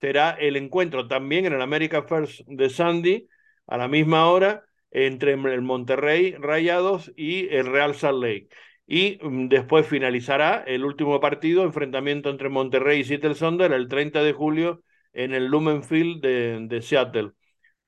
[0.00, 3.28] será el encuentro también en el America First de Sandy
[3.68, 8.48] a la misma hora entre el Monterrey Rayados y el Real Salt Lake
[8.86, 14.22] y um, después finalizará el último partido, enfrentamiento entre Monterrey y Seattle Sonder, el 30
[14.22, 17.32] de julio en el Lumen Field de, de Seattle.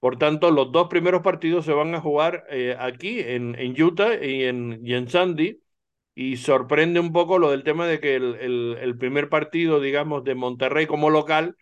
[0.00, 4.14] Por tanto, los dos primeros partidos se van a jugar eh, aquí en, en, Utah
[4.24, 5.60] y en, y en Sandy.
[6.14, 10.24] Y sorprende un poco lo del tema de que el, el, el primer partido, digamos,
[10.24, 11.56] de Monterrey como local,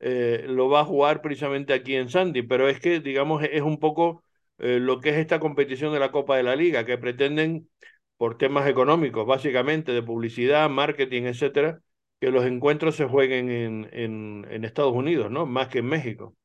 [0.00, 2.42] eh, lo va a jugar precisamente aquí en Sandy.
[2.42, 4.24] Pero es que, digamos, es un poco
[4.58, 7.68] eh, lo que es esta competición de la Copa de la Liga, que pretenden
[8.18, 11.80] por temas económicos, básicamente, de publicidad, marketing, etcétera,
[12.20, 15.46] que los encuentros se jueguen en, en, Estados Unidos, ¿no?
[15.46, 16.36] Más que en México.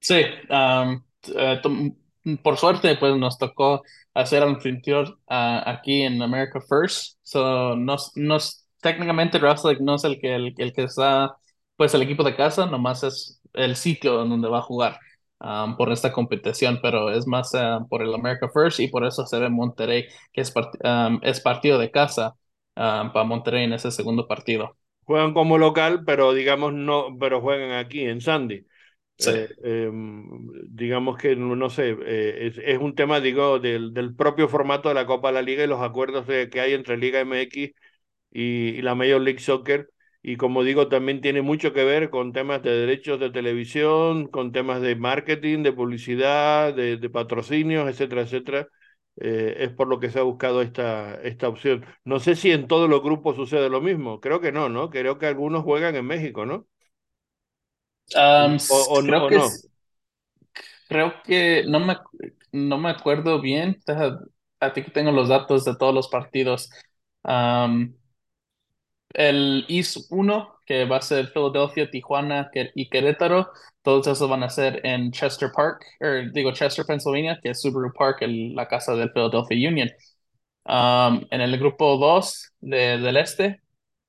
[0.00, 3.82] Sí, um, uh, por suerte, pues nos tocó
[4.14, 7.18] hacer anfitrión uh, aquí en America First.
[7.22, 11.36] So, nos, nos, técnicamente, Wrestling no es el que, el, el que está,
[11.76, 14.98] pues, el equipo de casa, nomás es el sitio donde va a jugar
[15.42, 19.26] um, por esta competición, pero es más uh, por el America First y por eso
[19.26, 22.36] se ve Monterrey, que es, part um, es partido de casa
[22.76, 24.76] um, para Monterrey en ese segundo partido.
[25.04, 28.64] Juegan como local, pero digamos no, pero juegan aquí en Sandy.
[29.18, 29.30] Sí.
[29.30, 29.90] Eh, eh,
[30.68, 34.94] digamos que no sé, eh, es, es, un tema, digo, del, del, propio formato de
[34.94, 37.72] la Copa de la Liga y los acuerdos de, que hay entre Liga MX y,
[38.32, 39.90] y la Major League Soccer
[40.22, 44.52] y como digo, también tiene mucho que ver con temas de derechos de televisión, con
[44.52, 48.68] temas de marketing, de publicidad, de, de patrocinios, etcétera, etcétera.
[49.20, 51.84] Eh, es por lo que se ha buscado esta, esta opción.
[52.04, 54.90] No sé si en todos los grupos sucede lo mismo, creo que no, ¿no?
[54.90, 56.66] Creo que algunos juegan en México, ¿no?
[58.14, 59.48] Um, o, o, creo o que no.
[60.88, 61.96] Creo que no me,
[62.52, 63.82] no me acuerdo bien.
[64.60, 66.70] aquí tengo los datos de todos los partidos.
[67.24, 67.94] Um,
[69.14, 73.50] el East 1, que va a ser Filadelfia, Tijuana y Querétaro,
[73.82, 77.92] todos esos van a ser en Chester Park, er, digo Chester, Pennsylvania, que es Subaru
[77.92, 79.90] Park, la casa del Philadelphia Union.
[80.64, 83.60] Um, en el grupo 2 del este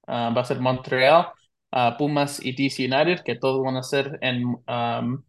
[0.08, 1.28] uh, va a ser Montreal,
[1.72, 5.24] uh, Pumas y DC United, que todos van a ser en um,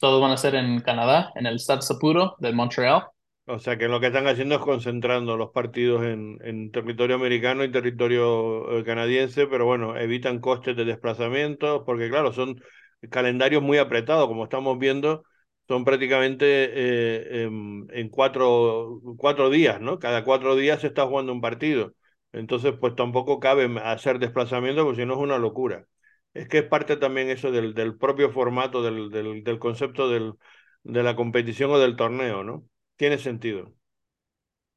[0.00, 3.04] todos van a ser en Canadá, en el Stade Saputo de Montreal.
[3.46, 7.62] O sea que lo que están haciendo es concentrando los partidos en, en territorio americano
[7.62, 12.58] y territorio eh, canadiense, pero bueno, evitan costes de desplazamiento, porque claro, son
[13.10, 15.24] calendarios muy apretados, como estamos viendo,
[15.68, 19.98] son prácticamente eh, en, en cuatro, cuatro días, ¿no?
[19.98, 21.92] Cada cuatro días se está jugando un partido.
[22.32, 25.86] Entonces, pues tampoco cabe hacer desplazamiento, porque si no es una locura.
[26.32, 30.32] Es que es parte también eso del, del propio formato, del, del, del concepto del,
[30.82, 32.64] de la competición o del torneo, ¿no?
[32.96, 33.72] Tiene sentido.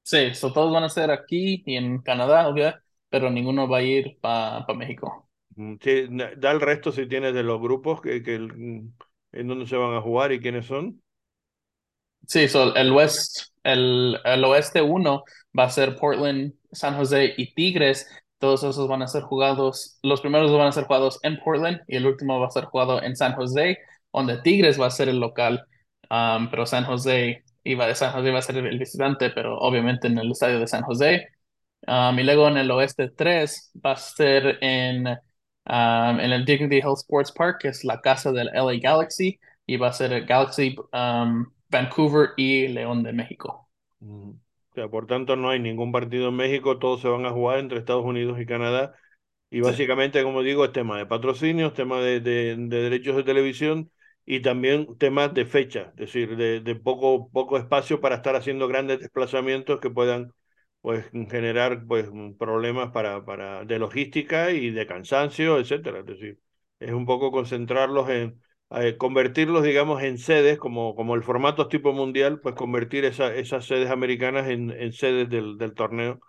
[0.04, 4.66] Sí, todos van a ser aquí y en Canadá, pero ninguno va a ir para
[4.76, 5.30] México.
[5.56, 9.76] Mm, sí, da el resto si tienes de los grupos que, que en dónde se
[9.76, 11.02] van a jugar y quiénes son.
[12.26, 15.24] Sí, el, West, el, el oeste 1
[15.58, 18.10] va a ser Portland, San José y Tigres.
[18.40, 21.96] Todos esos van a ser jugados, los primeros van a ser jugados en Portland y
[21.96, 23.80] el último va a ser jugado en San José,
[24.14, 25.66] donde Tigres va a ser el local,
[26.12, 30.08] um, pero San José iba de San José iba a ser el visitante, pero obviamente
[30.08, 31.30] en el estadio de San José.
[31.88, 36.78] Um, y luego en el oeste 3 va a ser en, um, en el Dignity
[36.78, 40.26] Health Sports Park, que es la casa del LA Galaxy, y va a ser el
[40.26, 43.70] Galaxy um, Vancouver y León de México.
[44.72, 47.60] O sea, por tanto, no hay ningún partido en México, todos se van a jugar
[47.60, 48.96] entre Estados Unidos y Canadá.
[49.50, 53.92] Y básicamente, como digo, es tema de patrocinios, tema de, de, de derechos de televisión
[54.28, 58.68] y también temas de fecha, es decir, de, de, poco, poco espacio para estar haciendo
[58.68, 60.34] grandes desplazamientos que puedan
[60.82, 66.00] pues, generar pues, problemas para, para, de logística y de cansancio, etcétera.
[66.02, 66.40] Es decir,
[66.80, 71.94] es un poco concentrarlos en, eh, convertirlos, digamos, en sedes, como, como el formato tipo
[71.94, 76.20] mundial, pues convertir esa, esas sedes americanas en, en sedes del, del torneo.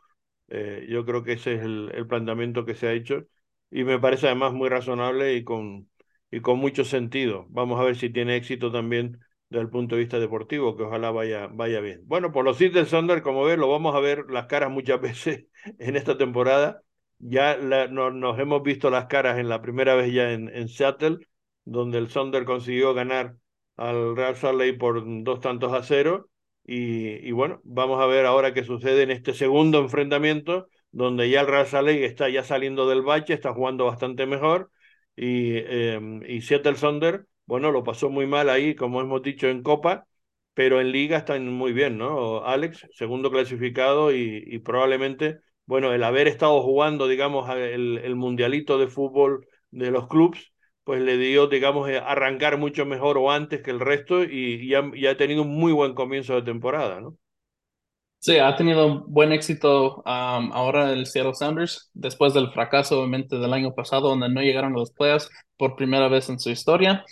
[0.49, 3.25] Eh, yo creo que ese es el, el planteamiento que se ha hecho
[3.71, 5.89] y me parece además muy razonable y con
[6.31, 7.47] y con mucho sentido.
[7.51, 11.11] Vamos a ver si tiene éxito también desde el punto de vista deportivo, que ojalá
[11.11, 12.03] vaya, vaya bien.
[12.05, 15.47] Bueno, por los Seattle Thunder, como ves, lo vamos a ver las caras muchas veces
[15.79, 16.83] en esta temporada.
[17.19, 21.19] Ya nos hemos visto las caras en la primera vez ya en, en Seattle,
[21.65, 23.37] donde el Thunder consiguió ganar
[23.77, 26.31] al Real Salt por dos tantos a cero.
[26.65, 31.41] Y, y, bueno, vamos a ver ahora qué sucede en este segundo enfrentamiento, donde ya
[31.41, 34.71] el Real Salt está ya saliendo del bache, está jugando bastante mejor
[35.19, 39.63] y, eh, y Seattle Thunder, bueno, lo pasó muy mal ahí, como hemos dicho, en
[39.63, 40.07] Copa,
[40.55, 42.45] pero en Liga están muy bien, ¿no?
[42.45, 48.89] Alex, segundo clasificado y, probablemente, bueno, el haber estado jugando, digamos, el, el mundialito de
[48.89, 50.53] fútbol de los clubes,
[50.85, 54.75] pues le dio, digamos, eh, arrancar mucho mejor o antes que el resto y, y,
[54.75, 57.17] ha, ha tenido un muy buen comienzo de temporada, ¿no?
[58.21, 63.53] Sí, ha tenido buen éxito um, ahora el Seattle Sounders, después del fracaso, obviamente, del
[63.53, 67.05] año pasado, donde no llegaron a los playoffs por primera vez en su historia,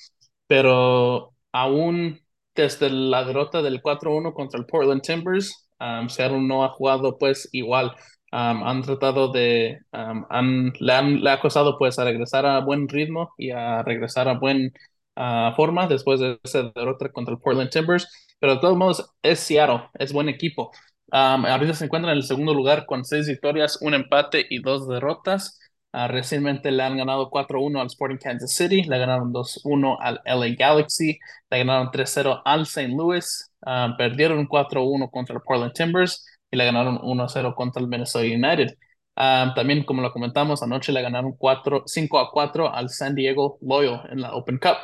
[0.48, 2.20] pero aún
[2.56, 7.48] desde la derrota del 4-1 contra el Portland Timbers, um, Seattle no ha jugado pues
[7.52, 7.94] igual.
[8.32, 12.88] Um, han tratado de, han, le, han, le ha costado pues a regresar a buen
[12.88, 14.72] ritmo y a regresar a buen
[15.16, 18.08] uh, forma después de esa derrota contra el Portland Timbers,
[18.40, 20.70] pero de todos modos es Seattle, es buen equipo.
[21.12, 24.88] Um, ahorita se encuentra en el segundo lugar con seis victorias, un empate y dos
[24.88, 25.60] derrotas.
[25.92, 30.54] Uh, recientemente le han ganado 4-1 al Sporting Kansas City, le ganaron 2-1 al LA
[30.58, 31.18] Galaxy,
[31.50, 32.88] le ganaron 3-0 al St.
[32.88, 38.24] Louis, uh, perdieron 4-1 contra el Portland Timbers y le ganaron 1-0 contra el Minnesota
[38.24, 38.76] United.
[39.16, 44.34] También, como lo comentamos, anoche le ganaron 4, 5-4 al San Diego Loyal en la
[44.34, 44.76] Open Cup.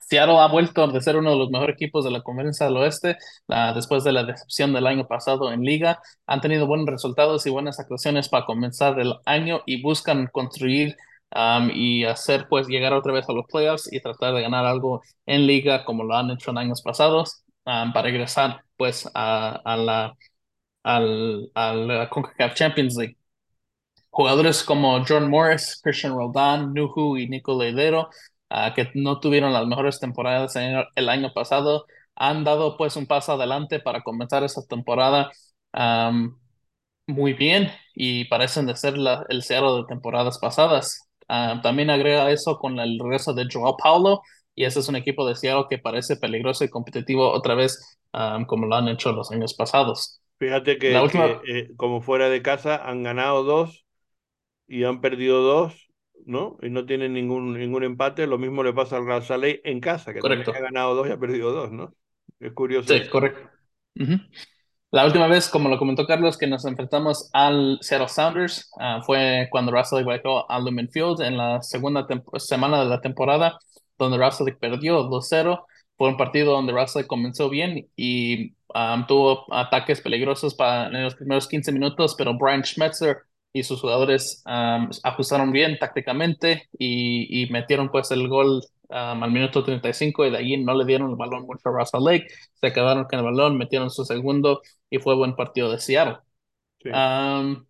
[0.00, 3.16] Seattle ha vuelto a ser uno de los mejores equipos de la Conferencia del Oeste
[3.74, 6.00] después de la decepción del año pasado en Liga.
[6.26, 10.96] Han tenido buenos resultados y buenas actuaciones para comenzar el año y buscan construir
[11.74, 15.46] y hacer pues llegar otra vez a los playoffs y tratar de ganar algo en
[15.46, 20.14] Liga como lo han hecho en años pasados para regresar pues a, a la
[20.84, 23.16] al, a la CONCACAF Champions League.
[24.10, 28.10] Jugadores como John Morris, Christian Roldan, Nuhu y Nico Leidero
[28.50, 33.06] uh, que no tuvieron las mejores temporadas en el año pasado, han dado pues un
[33.06, 35.30] paso adelante para comenzar esa temporada
[35.72, 36.36] um,
[37.06, 41.08] muy bien y parecen de ser la, el cero de temporadas pasadas.
[41.28, 44.22] Uh, también agrega eso con el regreso de Joao Paulo
[44.54, 48.44] y ese es un equipo de Seattle que parece peligroso y competitivo otra vez um,
[48.44, 50.20] como lo han hecho los años pasados.
[50.38, 53.84] Fíjate que, que última, eh, como fuera de casa han ganado dos
[54.66, 55.87] y han perdido dos,
[56.28, 56.58] ¿no?
[56.62, 58.26] Y no tienen ningún, ningún empate.
[58.28, 60.60] Lo mismo le pasa al Salt en casa, que también ha correcto.
[60.60, 61.94] ganado dos y ha perdido dos, ¿no?
[62.40, 63.10] Es curioso Sí, eso.
[63.10, 63.50] correcto.
[63.96, 64.14] Ujú.
[64.90, 69.48] La última vez, como lo comentó Carlos, que nos enfrentamos al Seattle Sounders ah, fue
[69.50, 72.06] cuando Russell viajó a Lumen Field en la segunda
[72.38, 73.58] semana de la temporada,
[73.98, 75.66] donde Russell perdió 2-0.
[75.96, 81.16] Fue un partido donde Russell comenzó bien y ah, tuvo ataques peligrosos para, en los
[81.16, 83.18] primeros 15 minutos, pero Brian Schmetzer
[83.58, 89.30] y sus jugadores ah, ajustaron bien tácticamente y, y metieron pues el gol um, al
[89.32, 92.72] minuto 35 y de allí no le dieron el balón mucho a Russell Lake, se
[92.72, 96.18] quedaron con el balón, metieron su segundo y fue buen partido de Seattle.
[96.80, 97.66] Sí, Um,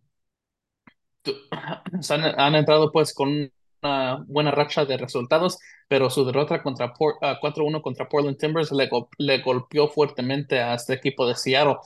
[2.11, 3.51] han, han, entrado pues con
[3.83, 8.89] una buena racha de resultados, pero su derrota contra uh, 4-1 contra Portland Timbers le,
[8.89, 11.77] go le, golpeó fuertemente a este equipo de Seattle.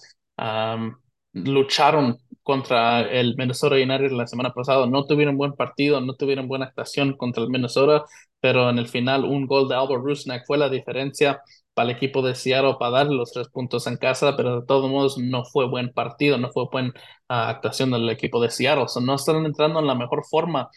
[1.34, 6.66] Lucharon contra el Minnesota United la semana pasada, no tuvieron buen partido, no tuvieron buena
[6.66, 8.04] actuación contra el Minnesota,
[8.40, 11.42] pero en el final un gol de Albert Rusnak fue la diferencia
[11.74, 14.90] para el equipo de Seattle para darle los tres puntos en casa, pero de todos
[14.90, 18.88] modos no fue buen partido, no fue buena uh, actuación del equipo de Seattle.
[18.88, 20.68] So, no están entrando en la mejor forma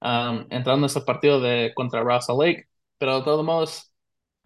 [0.00, 2.64] um, entrando en ese partido de contra Russell Lake,
[2.98, 3.92] pero de todos modos,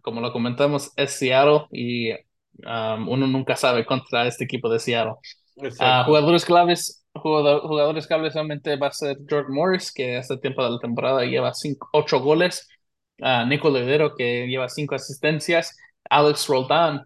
[0.03, 5.15] como lo comentamos, es Seattle y um, uno nunca sabe contra este equipo de Seattle.
[5.63, 6.07] Exacto.
[6.07, 10.71] jugadores claves, jugador, jugadores claves realmente va a ser George Morris, que este tiempo de
[10.71, 12.69] la temporada lleva cinco, ocho goles,
[13.21, 15.77] uh, Nico Ledero, que lleva cinco asistencias,
[16.09, 17.05] Alex Roldan,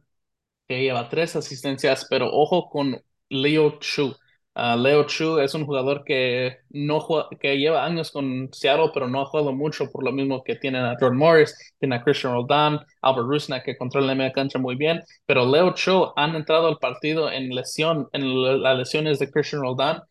[0.69, 4.15] que lleva tres asistencias, pero ojo con Leo Chu.
[4.57, 7.05] Uh, Leo Chu es un jugador que no
[7.41, 10.85] que lleva años con Seattle, pero no ha jugado mucho por lo mismo que tienen
[10.85, 14.77] a Jordan Morris, tiene a Christian Roldan, Albert Rusnak que controla la media cancha muy
[14.77, 19.63] bien, pero Leo Chu han entrado al partido en lesión, en las lesiones de Christian
[19.63, 20.03] Roldan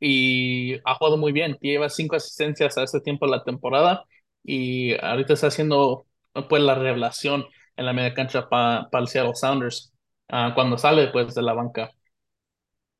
[0.00, 4.04] y ha jugado muy bien, lleva cinco asistencias a este tiempo de la temporada
[4.42, 6.06] y ahorita está haciendo
[6.48, 7.44] pues la revelación
[7.76, 9.92] en la media cancha para pa el Seattle Sounders
[10.32, 11.92] uh, cuando sale pues de la banca.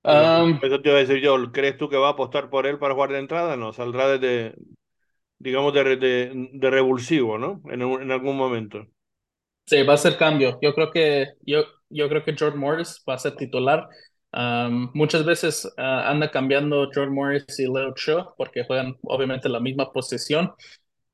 [0.07, 0.45] Claro.
[0.45, 2.79] Um, Eso te iba a decir yo, ¿crees tú que va a apostar por él
[2.79, 3.57] para jugar de entrada?
[3.57, 4.55] No, saldrá desde,
[5.39, 7.63] digamos, de, de, de revulsivo, ¿no?
[7.71, 8.87] En, en algún momento.
[9.67, 10.59] sí, va a ser cambio.
[10.63, 13.89] Yo creo que yo, yo creo que George Morris va a ser titular.
[14.35, 19.61] Um, muchas veces uh, anda cambiando George Morris y Leo Cho porque juegan obviamente la
[19.61, 20.53] misma posición,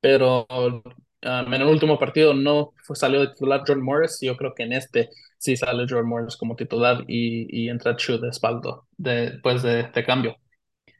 [0.01, 0.81] pero um,
[1.23, 4.19] en el último partido no fue, salió de titular John Morris.
[4.21, 8.19] Yo creo que en este sí sale John Morris como titular y, y entra Chu
[8.19, 10.35] de espaldo después de, de, cambio.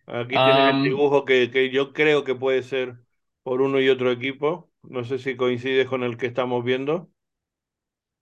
[0.07, 2.95] Aquí tienes el Um, dibujo que, que yo creo que puede ser
[3.43, 4.71] por uno y otro equipo.
[4.83, 7.09] No sé si coincides con el que estamos viendo.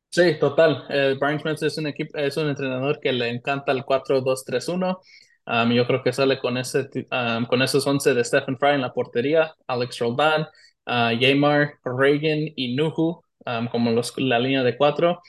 [0.09, 0.85] sí, total.
[0.89, 4.99] Eh, Brian Schmitz es un, equipo, es un entrenador que le encanta el 4-2-3-1.
[5.45, 8.81] Um, yo creo que sale con, ese, um, con esos 11 de Stephen Fry en
[8.81, 10.47] la portería, Alex Roldan,
[10.87, 15.21] uh, Yamar, Reagan y Nuhu um, como los, la línea de cuatro.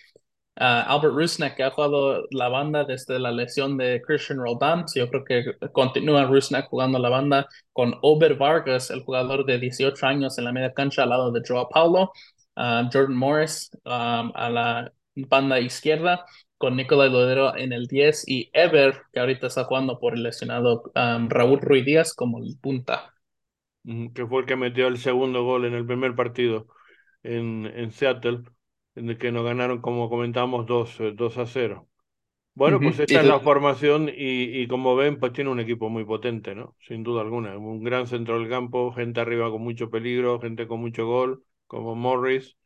[0.59, 4.85] Albert Rusnak, que ha jugado la banda desde la lesión de Christian Roldan.
[4.95, 10.07] Yo creo que continúa Rusnak jugando la banda con Ober Vargas, el jugador de 18
[10.07, 12.13] años en la media cancha al lado de Joao Paulo.
[12.93, 16.25] Jordan Morris um, a la banda izquierda
[16.57, 20.91] con Nicolai Lodero en el 10 y Ever, que ahorita está jugando por el lesionado
[20.95, 23.15] um, Raúl Ruiz Díaz como el punta.
[23.85, 26.67] que fue el que metió el segundo gol en el primer partido
[27.23, 28.43] en, en Seattle,
[28.99, 31.89] en el que nos ganaron, como comentábamos, 2, 2 a 0.
[31.89, 31.89] Uh
[32.55, 36.05] Bueno, pues esta es la formación y, y, como ven, pues tiene un equipo muy
[36.05, 36.75] potente, ¿no?
[36.81, 37.57] Sin duda alguna.
[37.57, 41.95] Un gran centro del campo, gente arriba con mucho peligro, gente con mucho gol, como
[41.95, 42.57] Morris.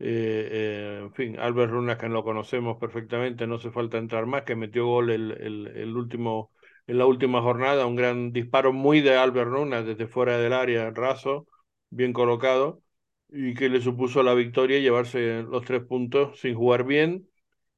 [0.00, 4.42] Eh, eh, en fin, Albert Runas, que lo conocemos perfectamente, no hace falta entrar más,
[4.42, 6.52] que metió gol el, el, el último,
[6.86, 10.90] en la última jornada, un gran disparo muy de Albert Runas desde fuera del área,
[10.90, 11.46] raso,
[11.90, 12.82] bien colocado,
[13.30, 17.28] y que le supuso la victoria y llevarse los tres puntos sin jugar bien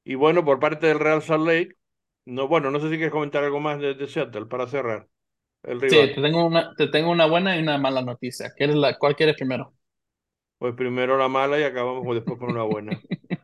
[0.03, 1.75] y bueno, por parte del Real Salt Lake,
[2.25, 5.07] no, bueno, no sé si quieres comentar algo más de, de Seattle para cerrar
[5.63, 6.15] el Sí, rival.
[6.15, 8.51] te tengo una, te tengo una buena y una mala noticia.
[8.55, 9.73] ¿Quieres la, ¿Cuál quieres primero?
[10.59, 13.03] Pues primero la mala y acabamos después con una buena.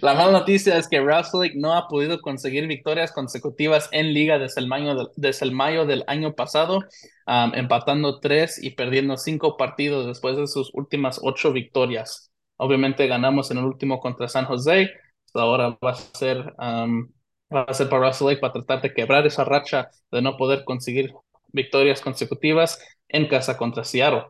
[0.00, 4.60] La mala noticia es que Russell no ha podido conseguir victorias consecutivas en liga desde
[4.60, 6.80] el mayo, desde el mayo del año pasado,
[7.26, 12.32] empatando tres y perdiendo cinco partidos después de sus últimas ocho victorias.
[12.56, 14.90] Obviamente ganamos en el último contra San José,
[15.34, 17.08] ahora va a ser, um,
[17.54, 21.12] va a ser para Lake para tratar de quebrar esa racha de no poder conseguir
[21.48, 22.78] victorias consecutivas
[23.08, 24.24] en casa contra Seattle.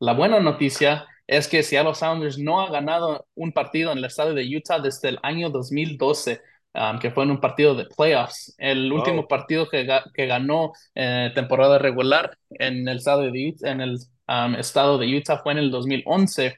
[0.00, 4.34] La buena noticia es que Seattle Sounders no ha ganado un partido en el estadio
[4.34, 6.40] de Utah desde el año 2012.
[6.74, 8.54] um, que fue en un partido de playoffs.
[8.58, 13.70] El último partido que, ga- que ganó eh, temporada regular en el estado de Utah,
[13.70, 13.96] en el
[14.28, 16.56] um, estado de Utah fue en el 2011.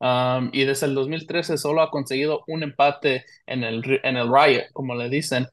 [0.00, 4.64] um, y desde el 2013 solo ha conseguido un empate en el, en el Riot,
[4.72, 5.46] como le dicen.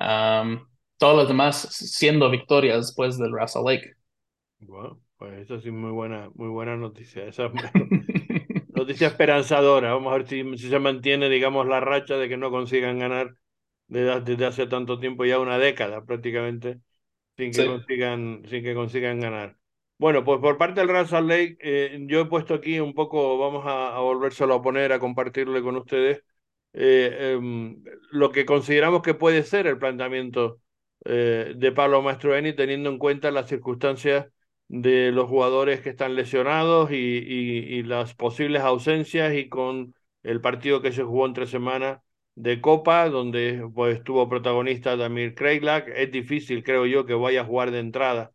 [0.00, 0.66] Um,
[0.98, 3.94] todos los demás siendo victorias después del Russell Lake.
[4.60, 7.24] wow, pues eso sí, muy buena, muy buena noticia.
[7.26, 7.52] Esa es
[8.74, 9.92] noticia esperanzadora.
[9.94, 13.36] Vamos a ver si, si se mantiene, digamos, la racha de que no consigan ganar
[13.88, 16.80] desde, desde hace tanto tiempo, ya una década prácticamente,
[17.36, 17.66] sin que Sí.
[17.66, 19.58] consigan, sin que consigan ganar.
[19.98, 23.38] Bueno, pues por parte del Real Salt Lake, eh, yo he puesto aquí un poco,
[23.38, 26.22] vamos a, a volvérselo a poner, a compartirle con ustedes,
[26.74, 30.60] eh, em, lo que consideramos que puede ser el planteamiento
[31.06, 34.26] eh, de Pablo Mastroeni, teniendo en cuenta las circunstancias
[34.68, 40.82] de los jugadores que están lesionados y, y, las posibles ausencias y con el partido
[40.82, 42.00] que se jugó entre semanas
[42.34, 45.88] de Copa, donde pues estuvo protagonista Damir Kreilak.
[45.88, 48.32] Es difícil, creo yo, que vaya a jugar de entrada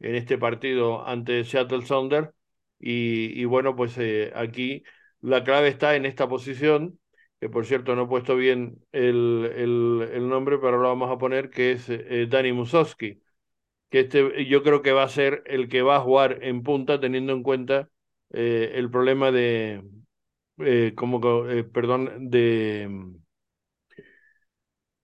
[0.00, 2.30] en este partido ante Seattle Sounders.
[2.78, 4.82] Y, y bueno, pues eh, aquí
[5.20, 6.98] la clave está en esta posición,
[7.40, 11.18] que por cierto no he puesto bien el, el, el nombre, pero lo vamos a
[11.18, 13.20] poner, que es eh, Dani Musowski,
[13.90, 17.00] que este yo creo que va a ser el que va a jugar en punta,
[17.00, 17.88] teniendo en cuenta
[18.32, 19.82] eh, el problema de,
[20.58, 22.88] eh, como, eh, perdón, de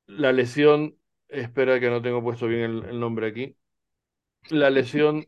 [0.07, 0.97] la lesión,
[1.29, 3.57] espera que no tengo puesto bien el, nombre aquí,
[4.51, 5.27] la lesión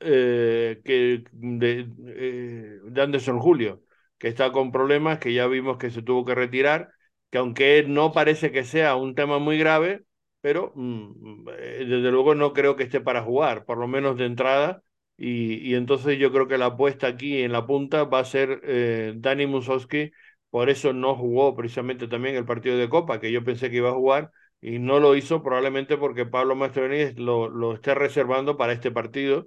[0.00, 3.82] eh, que de, de Anderson Julio,
[4.18, 6.92] que está con problemas, que ya vimos que se tuvo que retirar,
[7.30, 10.04] que aunque no parece que sea un tema muy grave,
[10.44, 14.26] pero mm, eh, desde luego no creo que esté para jugar, por lo menos de
[14.26, 14.82] entrada.
[15.16, 18.60] Y, y entonces yo creo que la apuesta aquí en la punta va a ser
[18.64, 20.10] eh, Dani Musowski,
[20.50, 23.90] por eso no jugó precisamente también el partido de Copa, que yo pensé que iba
[23.90, 24.30] a jugar,
[24.60, 29.46] y no lo hizo probablemente porque Pablo Mastroeni lo, lo esté reservando para este partido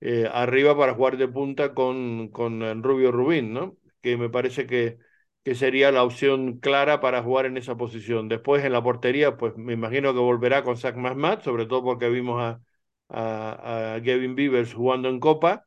[0.00, 3.76] eh, arriba para jugar de punta con, con Rubio Rubín, ¿no?
[4.02, 4.98] Que me parece que,
[5.44, 8.28] que sería la opción clara para jugar en esa posición.
[8.28, 12.08] Después en la portería, pues me imagino que volverá con Zach Masmat, sobre todo porque
[12.10, 12.60] vimos a,
[13.08, 15.64] a, a Kevin Beavers jugando en Copa.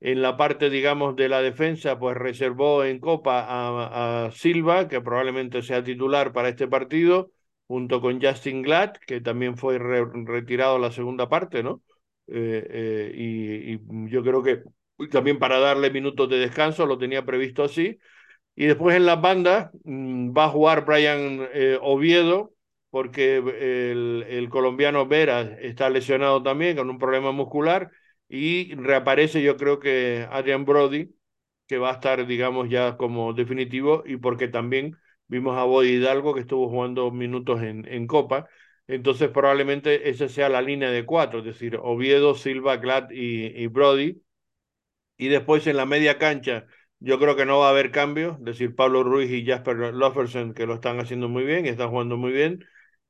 [0.00, 5.00] En la parte, digamos, de la defensa, pues reservó en Copa a, a Silva, que
[5.00, 7.32] probablemente sea titular para este partido,
[7.66, 11.82] junto con Justin Glad, que también fue re retirado la segunda parte, ¿no?
[12.28, 14.62] Eh, eh, y, yo creo que
[15.10, 17.98] también para darle minutos de descanso lo tenía previsto así.
[18.58, 22.54] Y después en las bandas mmm, va a jugar Brian eh, Oviedo,
[22.90, 27.92] porque el, el, colombiano Vera está lesionado también con un problema muscular.
[28.28, 31.14] Y reaparece, yo creo que Adrian Brody,
[31.68, 34.96] que va a estar, digamos, ya como definitivo, y porque también
[35.28, 38.48] vimos a Boy Hidalgo que estuvo jugando minutos en, en Copa.
[38.88, 44.20] Entonces probablemente esa sea la línea de cuatro, es decir, Oviedo, Silva, Glad y, Brody.
[45.16, 46.66] Y después en la media cancha
[47.00, 50.54] yo creo que no va a haber cambio, es decir, Pablo Ruiz y Jasper Lofferson
[50.54, 52.64] que lo están haciendo muy bien, están jugando muy bien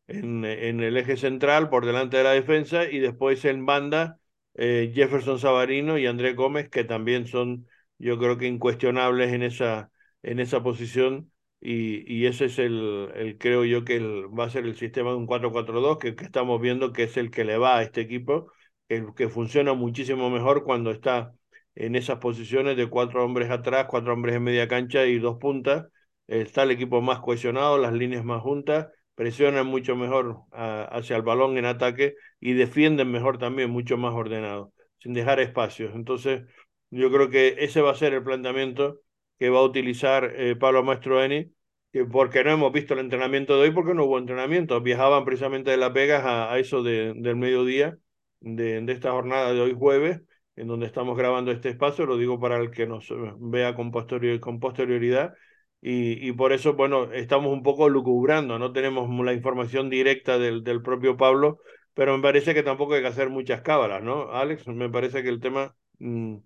[0.07, 4.18] en, en el eje central por delante de la defensa y después en banda
[4.55, 7.66] eh, Jefferson Savarino y André Gómez que también son
[7.99, 9.91] yo creo que incuestionables en esa,
[10.22, 11.32] en esa posición.
[11.61, 15.11] Y, y, ese es el, el creo yo que el, va a ser el sistema
[15.11, 18.01] de un 4-4-2 que, que, estamos viendo que es el que le va a este
[18.01, 18.53] equipo,
[18.89, 21.34] el que funciona muchísimo mejor cuando está
[21.78, 25.86] en esas posiciones de cuatro hombres atrás, cuatro hombres en media cancha y dos puntas.
[26.26, 31.56] Está el equipo más cohesionado, las líneas más juntas, presionan mucho mejor hacia el balón
[31.56, 35.94] en ataque y defienden mejor también, mucho más ordenado, sin dejar espacios.
[35.94, 36.42] Entonces,
[36.90, 39.00] yo creo que ese va a ser el planteamiento
[39.38, 41.52] que va a utilizar eh, Pablo Mastroeni,
[41.92, 44.80] que porque no hemos visto el entrenamiento de hoy, porque no hubo entrenamiento.
[44.80, 47.96] Viajaban precisamente de Las Vegas a, a eso de, del mediodía
[48.40, 50.20] de, de, esta jornada de hoy jueves,
[50.59, 54.40] en donde estamos grabando este espacio, lo digo para el que nos vea con, posterior,
[54.40, 55.34] con posterioridad.
[55.80, 61.16] Y, por eso, bueno, estamos un poco lucubrando, no tenemos la información directa del, propio
[61.16, 61.61] Pablo,
[61.94, 64.66] pero me parece que tampoco hay que hacer muchas cábalas, ¿no, Alex?
[64.66, 66.38] Me parece que el tema mmm,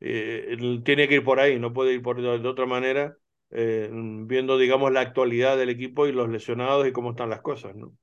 [0.00, 3.16] eh, tiene que ir por ahí, no puede ir por de, de otra manera,
[3.50, 7.76] eh, viendo, digamos, la actualidad del equipo y los lesionados y cómo están las cosas,
[7.76, 7.96] ¿no?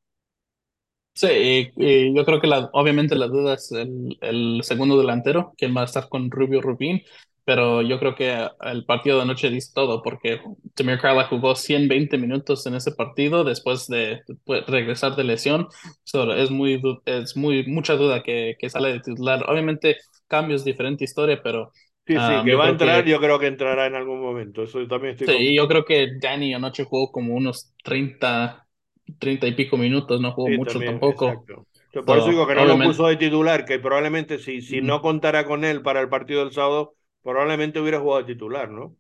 [1.18, 5.76] Sí, y, yo creo que la, obviamente la duda es el, el, segundo delantero, quien
[5.76, 7.02] va a estar con Rubio Rubín,
[7.44, 10.40] pero yo creo que el partido de anoche dice todo, porque
[10.76, 14.22] Tamir Carla jugó 120 minutos en ese partido después de
[14.68, 15.68] regresar de lesión,
[16.04, 19.44] so, es muy, es muy, mucha duda que, que sale de titular.
[19.50, 19.98] Obviamente
[20.28, 21.72] cambios, diferente historia, pero
[22.06, 24.64] Sí, sí, um, que va a entrar, que, yo creo que entrará en algún momento.
[24.64, 25.54] Eso también estoy sí, con...
[25.56, 28.67] yo creo que Danny anoche jugó como unos 30
[29.20, 31.50] treinta y pico minutos, no jugó Sí, mucho también, tampoco.
[31.50, 31.68] exacto.
[32.06, 34.90] Por eso So, digo que no lo puso de titular, que probablemente si, si mm,
[34.90, 38.96] no contara con él para el partido del sábado, probablemente hubiera jugado de titular, ¿no?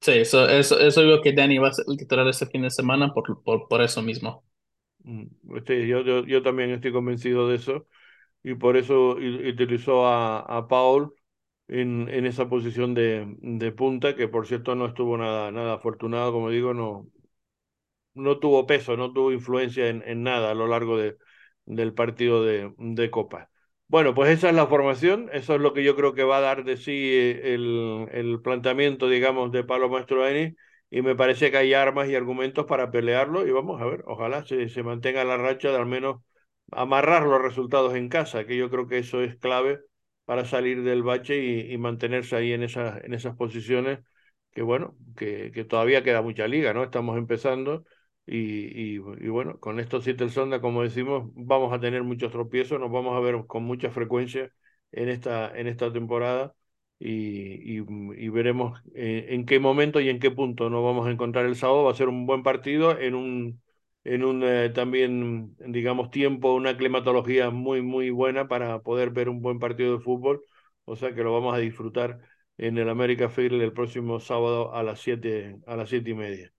[0.00, 2.70] sí, eso, eso, eso digo que Danny va a ser el titular este fin de
[2.70, 4.44] semana por, por, por eso mismo.
[5.04, 5.24] Mm,
[5.66, 7.86] Sí, yo, yo, yo también estoy convencido de eso
[8.44, 11.14] y por eso utilizó a, a Paul
[11.68, 16.32] en, en esa posición de, de punta, que por cierto no estuvo nada, nada afortunado,
[16.32, 17.08] como digo, no,
[18.14, 21.16] no tuvo peso, no tuvo influencia en, en nada a lo largo de,
[21.66, 23.50] del partido de, de Copa.
[23.88, 26.40] Bueno, pues esa es la formación, eso es lo que yo creo que va a
[26.40, 30.54] dar de sí eh, el, el planteamiento, digamos, de Pablo Mastroeni,
[30.90, 34.44] y me parece que hay armas y argumentos para pelearlo, y vamos a ver, ojalá
[34.44, 36.22] se, se mantenga la racha de al menos
[36.70, 39.80] amarrar los resultados en casa, que yo creo que eso es clave
[40.24, 44.00] para salir del bache y, y mantenerse ahí en esas, en esas posiciones,
[44.52, 46.84] que bueno, que, que todavía queda mucha liga, ¿no?
[46.84, 47.84] Estamos empezando
[48.26, 48.98] y, y,
[49.28, 53.20] bueno, con estos Seattle Sonda, como decimos, vamos a tener muchos tropiezos, nos vamos a
[53.20, 54.52] ver con mucha frecuencia
[54.92, 56.54] en esta, en esta temporada
[56.98, 57.84] y, y,
[58.16, 61.56] y veremos eh, en qué momento y en qué punto nos vamos a encontrar el
[61.56, 61.84] sábado.
[61.84, 63.60] Va a ser un buen partido en un,
[64.04, 69.42] en un eh, también, digamos, tiempo, una climatología muy, muy buena para poder ver un
[69.42, 70.42] buen partido de fútbol.
[70.84, 72.20] O sea que lo vamos a disfrutar
[72.58, 76.52] en el America Field el próximo sábado a las siete, a las siete y media.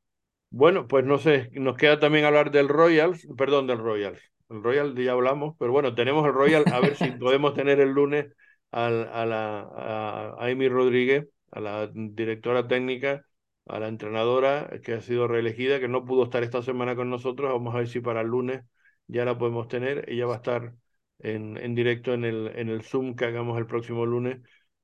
[0.55, 4.19] Bueno, pues no sé, nos queda también hablar del Royal, perdón, del Royal.
[4.49, 7.89] El Royal ya hablamos, pero bueno, tenemos el Royal, a ver si podemos tener el
[7.89, 8.27] lunes
[8.71, 13.25] al, a, la, a, Amy Rodríguez, a la directora técnica,
[13.65, 17.51] a la entrenadora que ha sido reelegida, que no pudo estar esta semana con nosotros.
[17.51, 18.61] Vamos a ver si para el lunes
[19.07, 20.05] ya la podemos tener.
[20.07, 20.75] Ella va a estar
[21.19, 24.39] en, en directo en el, en el Zoom que hagamos el próximo lunes.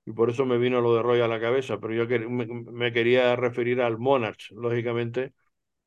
[0.06, 2.92] Y por eso me vino lo de Royal a la cabeza, pero yo me, me
[2.92, 5.34] quería referir al Monarch, lógicamente,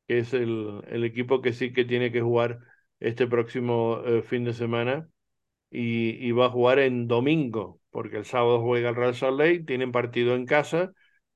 [0.07, 2.59] que es el, el equipo que sí que tiene que jugar
[2.99, 5.09] este próximo eh, fin de semana
[5.69, 9.63] y, y, va a jugar en domingo, porque el sábado juega el Real Salt Lake,
[9.65, 10.93] tienen partido en casa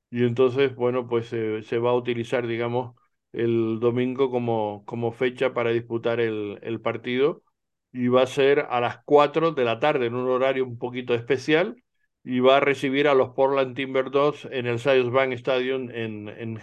[0.09, 2.95] y entonces, bueno, pues eh, se va a utilizar, digamos,
[3.33, 7.43] el domingo como, como fecha para disputar el, el partido
[7.91, 11.13] y va a ser a las 4 de la tarde en un horario un poquito
[11.13, 11.83] especial
[12.23, 16.57] y va a recibir a los Portland Timbers en el Sayers Bank Stadium en, en.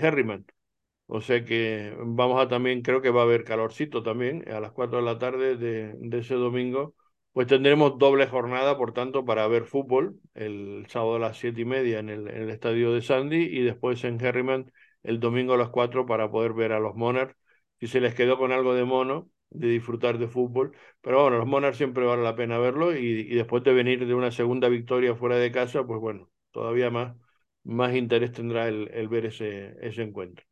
[1.07, 4.73] O sea que vamos a también, creo que va a haber calorcito también a las
[4.73, 6.95] 4 de la tarde de, de ese domingo.
[7.33, 11.65] Pues tendremos doble jornada, por tanto, para ver fútbol el sábado a las siete y
[11.65, 15.69] media en el, el estadio de Sandy y después en Herriman el domingo a las
[15.71, 17.37] 4 para poder ver a los Monarchs.
[17.81, 20.77] Si se les quedó con algo de mono, de disfrutar de fútbol.
[21.01, 24.15] Pero bueno, los Monarchs siempre vale la pena verlo y, y después de venir de
[24.15, 27.17] una segunda victoria fuera de casa, pues bueno, todavía más,
[27.65, 30.45] más interés tendrá el, el ver ese, ese encuentro.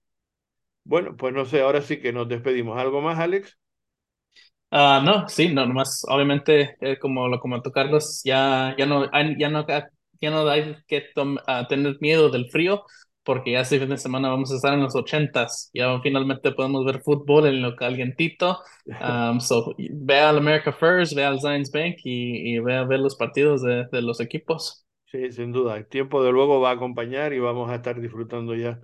[0.84, 2.78] Bueno, pues no sé, ahora sí que nos despedimos.
[2.78, 3.58] ¿Algo más, Alex?
[4.70, 9.04] Ah, no, sí, no, nomás, obviamente, eh, como lo comentó Carlos, ya, ya no,
[9.38, 9.66] ya no,
[10.20, 11.04] ya no hay que
[11.46, 12.82] ah, tener miedo del frío,
[13.22, 16.86] porque ya este fin de semana vamos a estar en los ochentas, ya finalmente podemos
[16.86, 18.60] ver fútbol en lo calientito,
[19.00, 23.00] um, so, ve al America First, ve al Zions Bank y, y ve a ver
[23.00, 24.86] los partidos de, de los equipos.
[25.06, 25.76] Sí, sin duda.
[25.76, 28.80] El tiempo de luego va a acompañar y vamos a estar disfrutando ya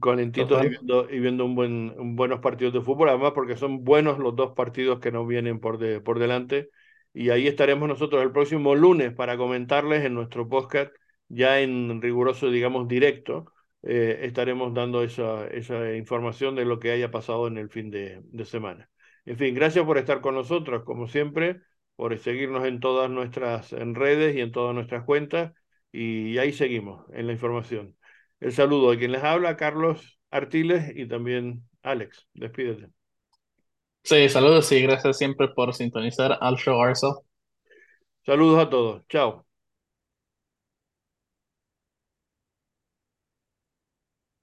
[0.00, 3.84] calentitos y viendo, y viendo un buen, un buenos partidos de fútbol, además porque son
[3.84, 6.70] buenos los dos partidos que nos vienen por, de, por delante.
[7.14, 10.92] Y ahí estaremos nosotros el próximo lunes para comentarles en nuestro podcast,
[11.28, 13.52] ya en riguroso, digamos, directo,
[13.82, 18.20] eh, estaremos dando esa, esa información de lo que haya pasado en el fin de,
[18.24, 18.88] de semana.
[19.24, 21.60] En fin, gracias por estar con nosotros, como siempre,
[21.96, 25.52] por seguirnos en todas nuestras en redes y en todas nuestras cuentas.
[25.92, 27.96] Y ahí seguimos en la información.
[28.42, 32.26] El saludo a quien les habla, Carlos Artiles y también Alex.
[32.34, 32.88] Despídete.
[34.04, 37.24] Sí, saludos y gracias siempre por sintonizar al show Arso.
[38.26, 39.06] Saludos a todos.
[39.08, 39.46] Chao.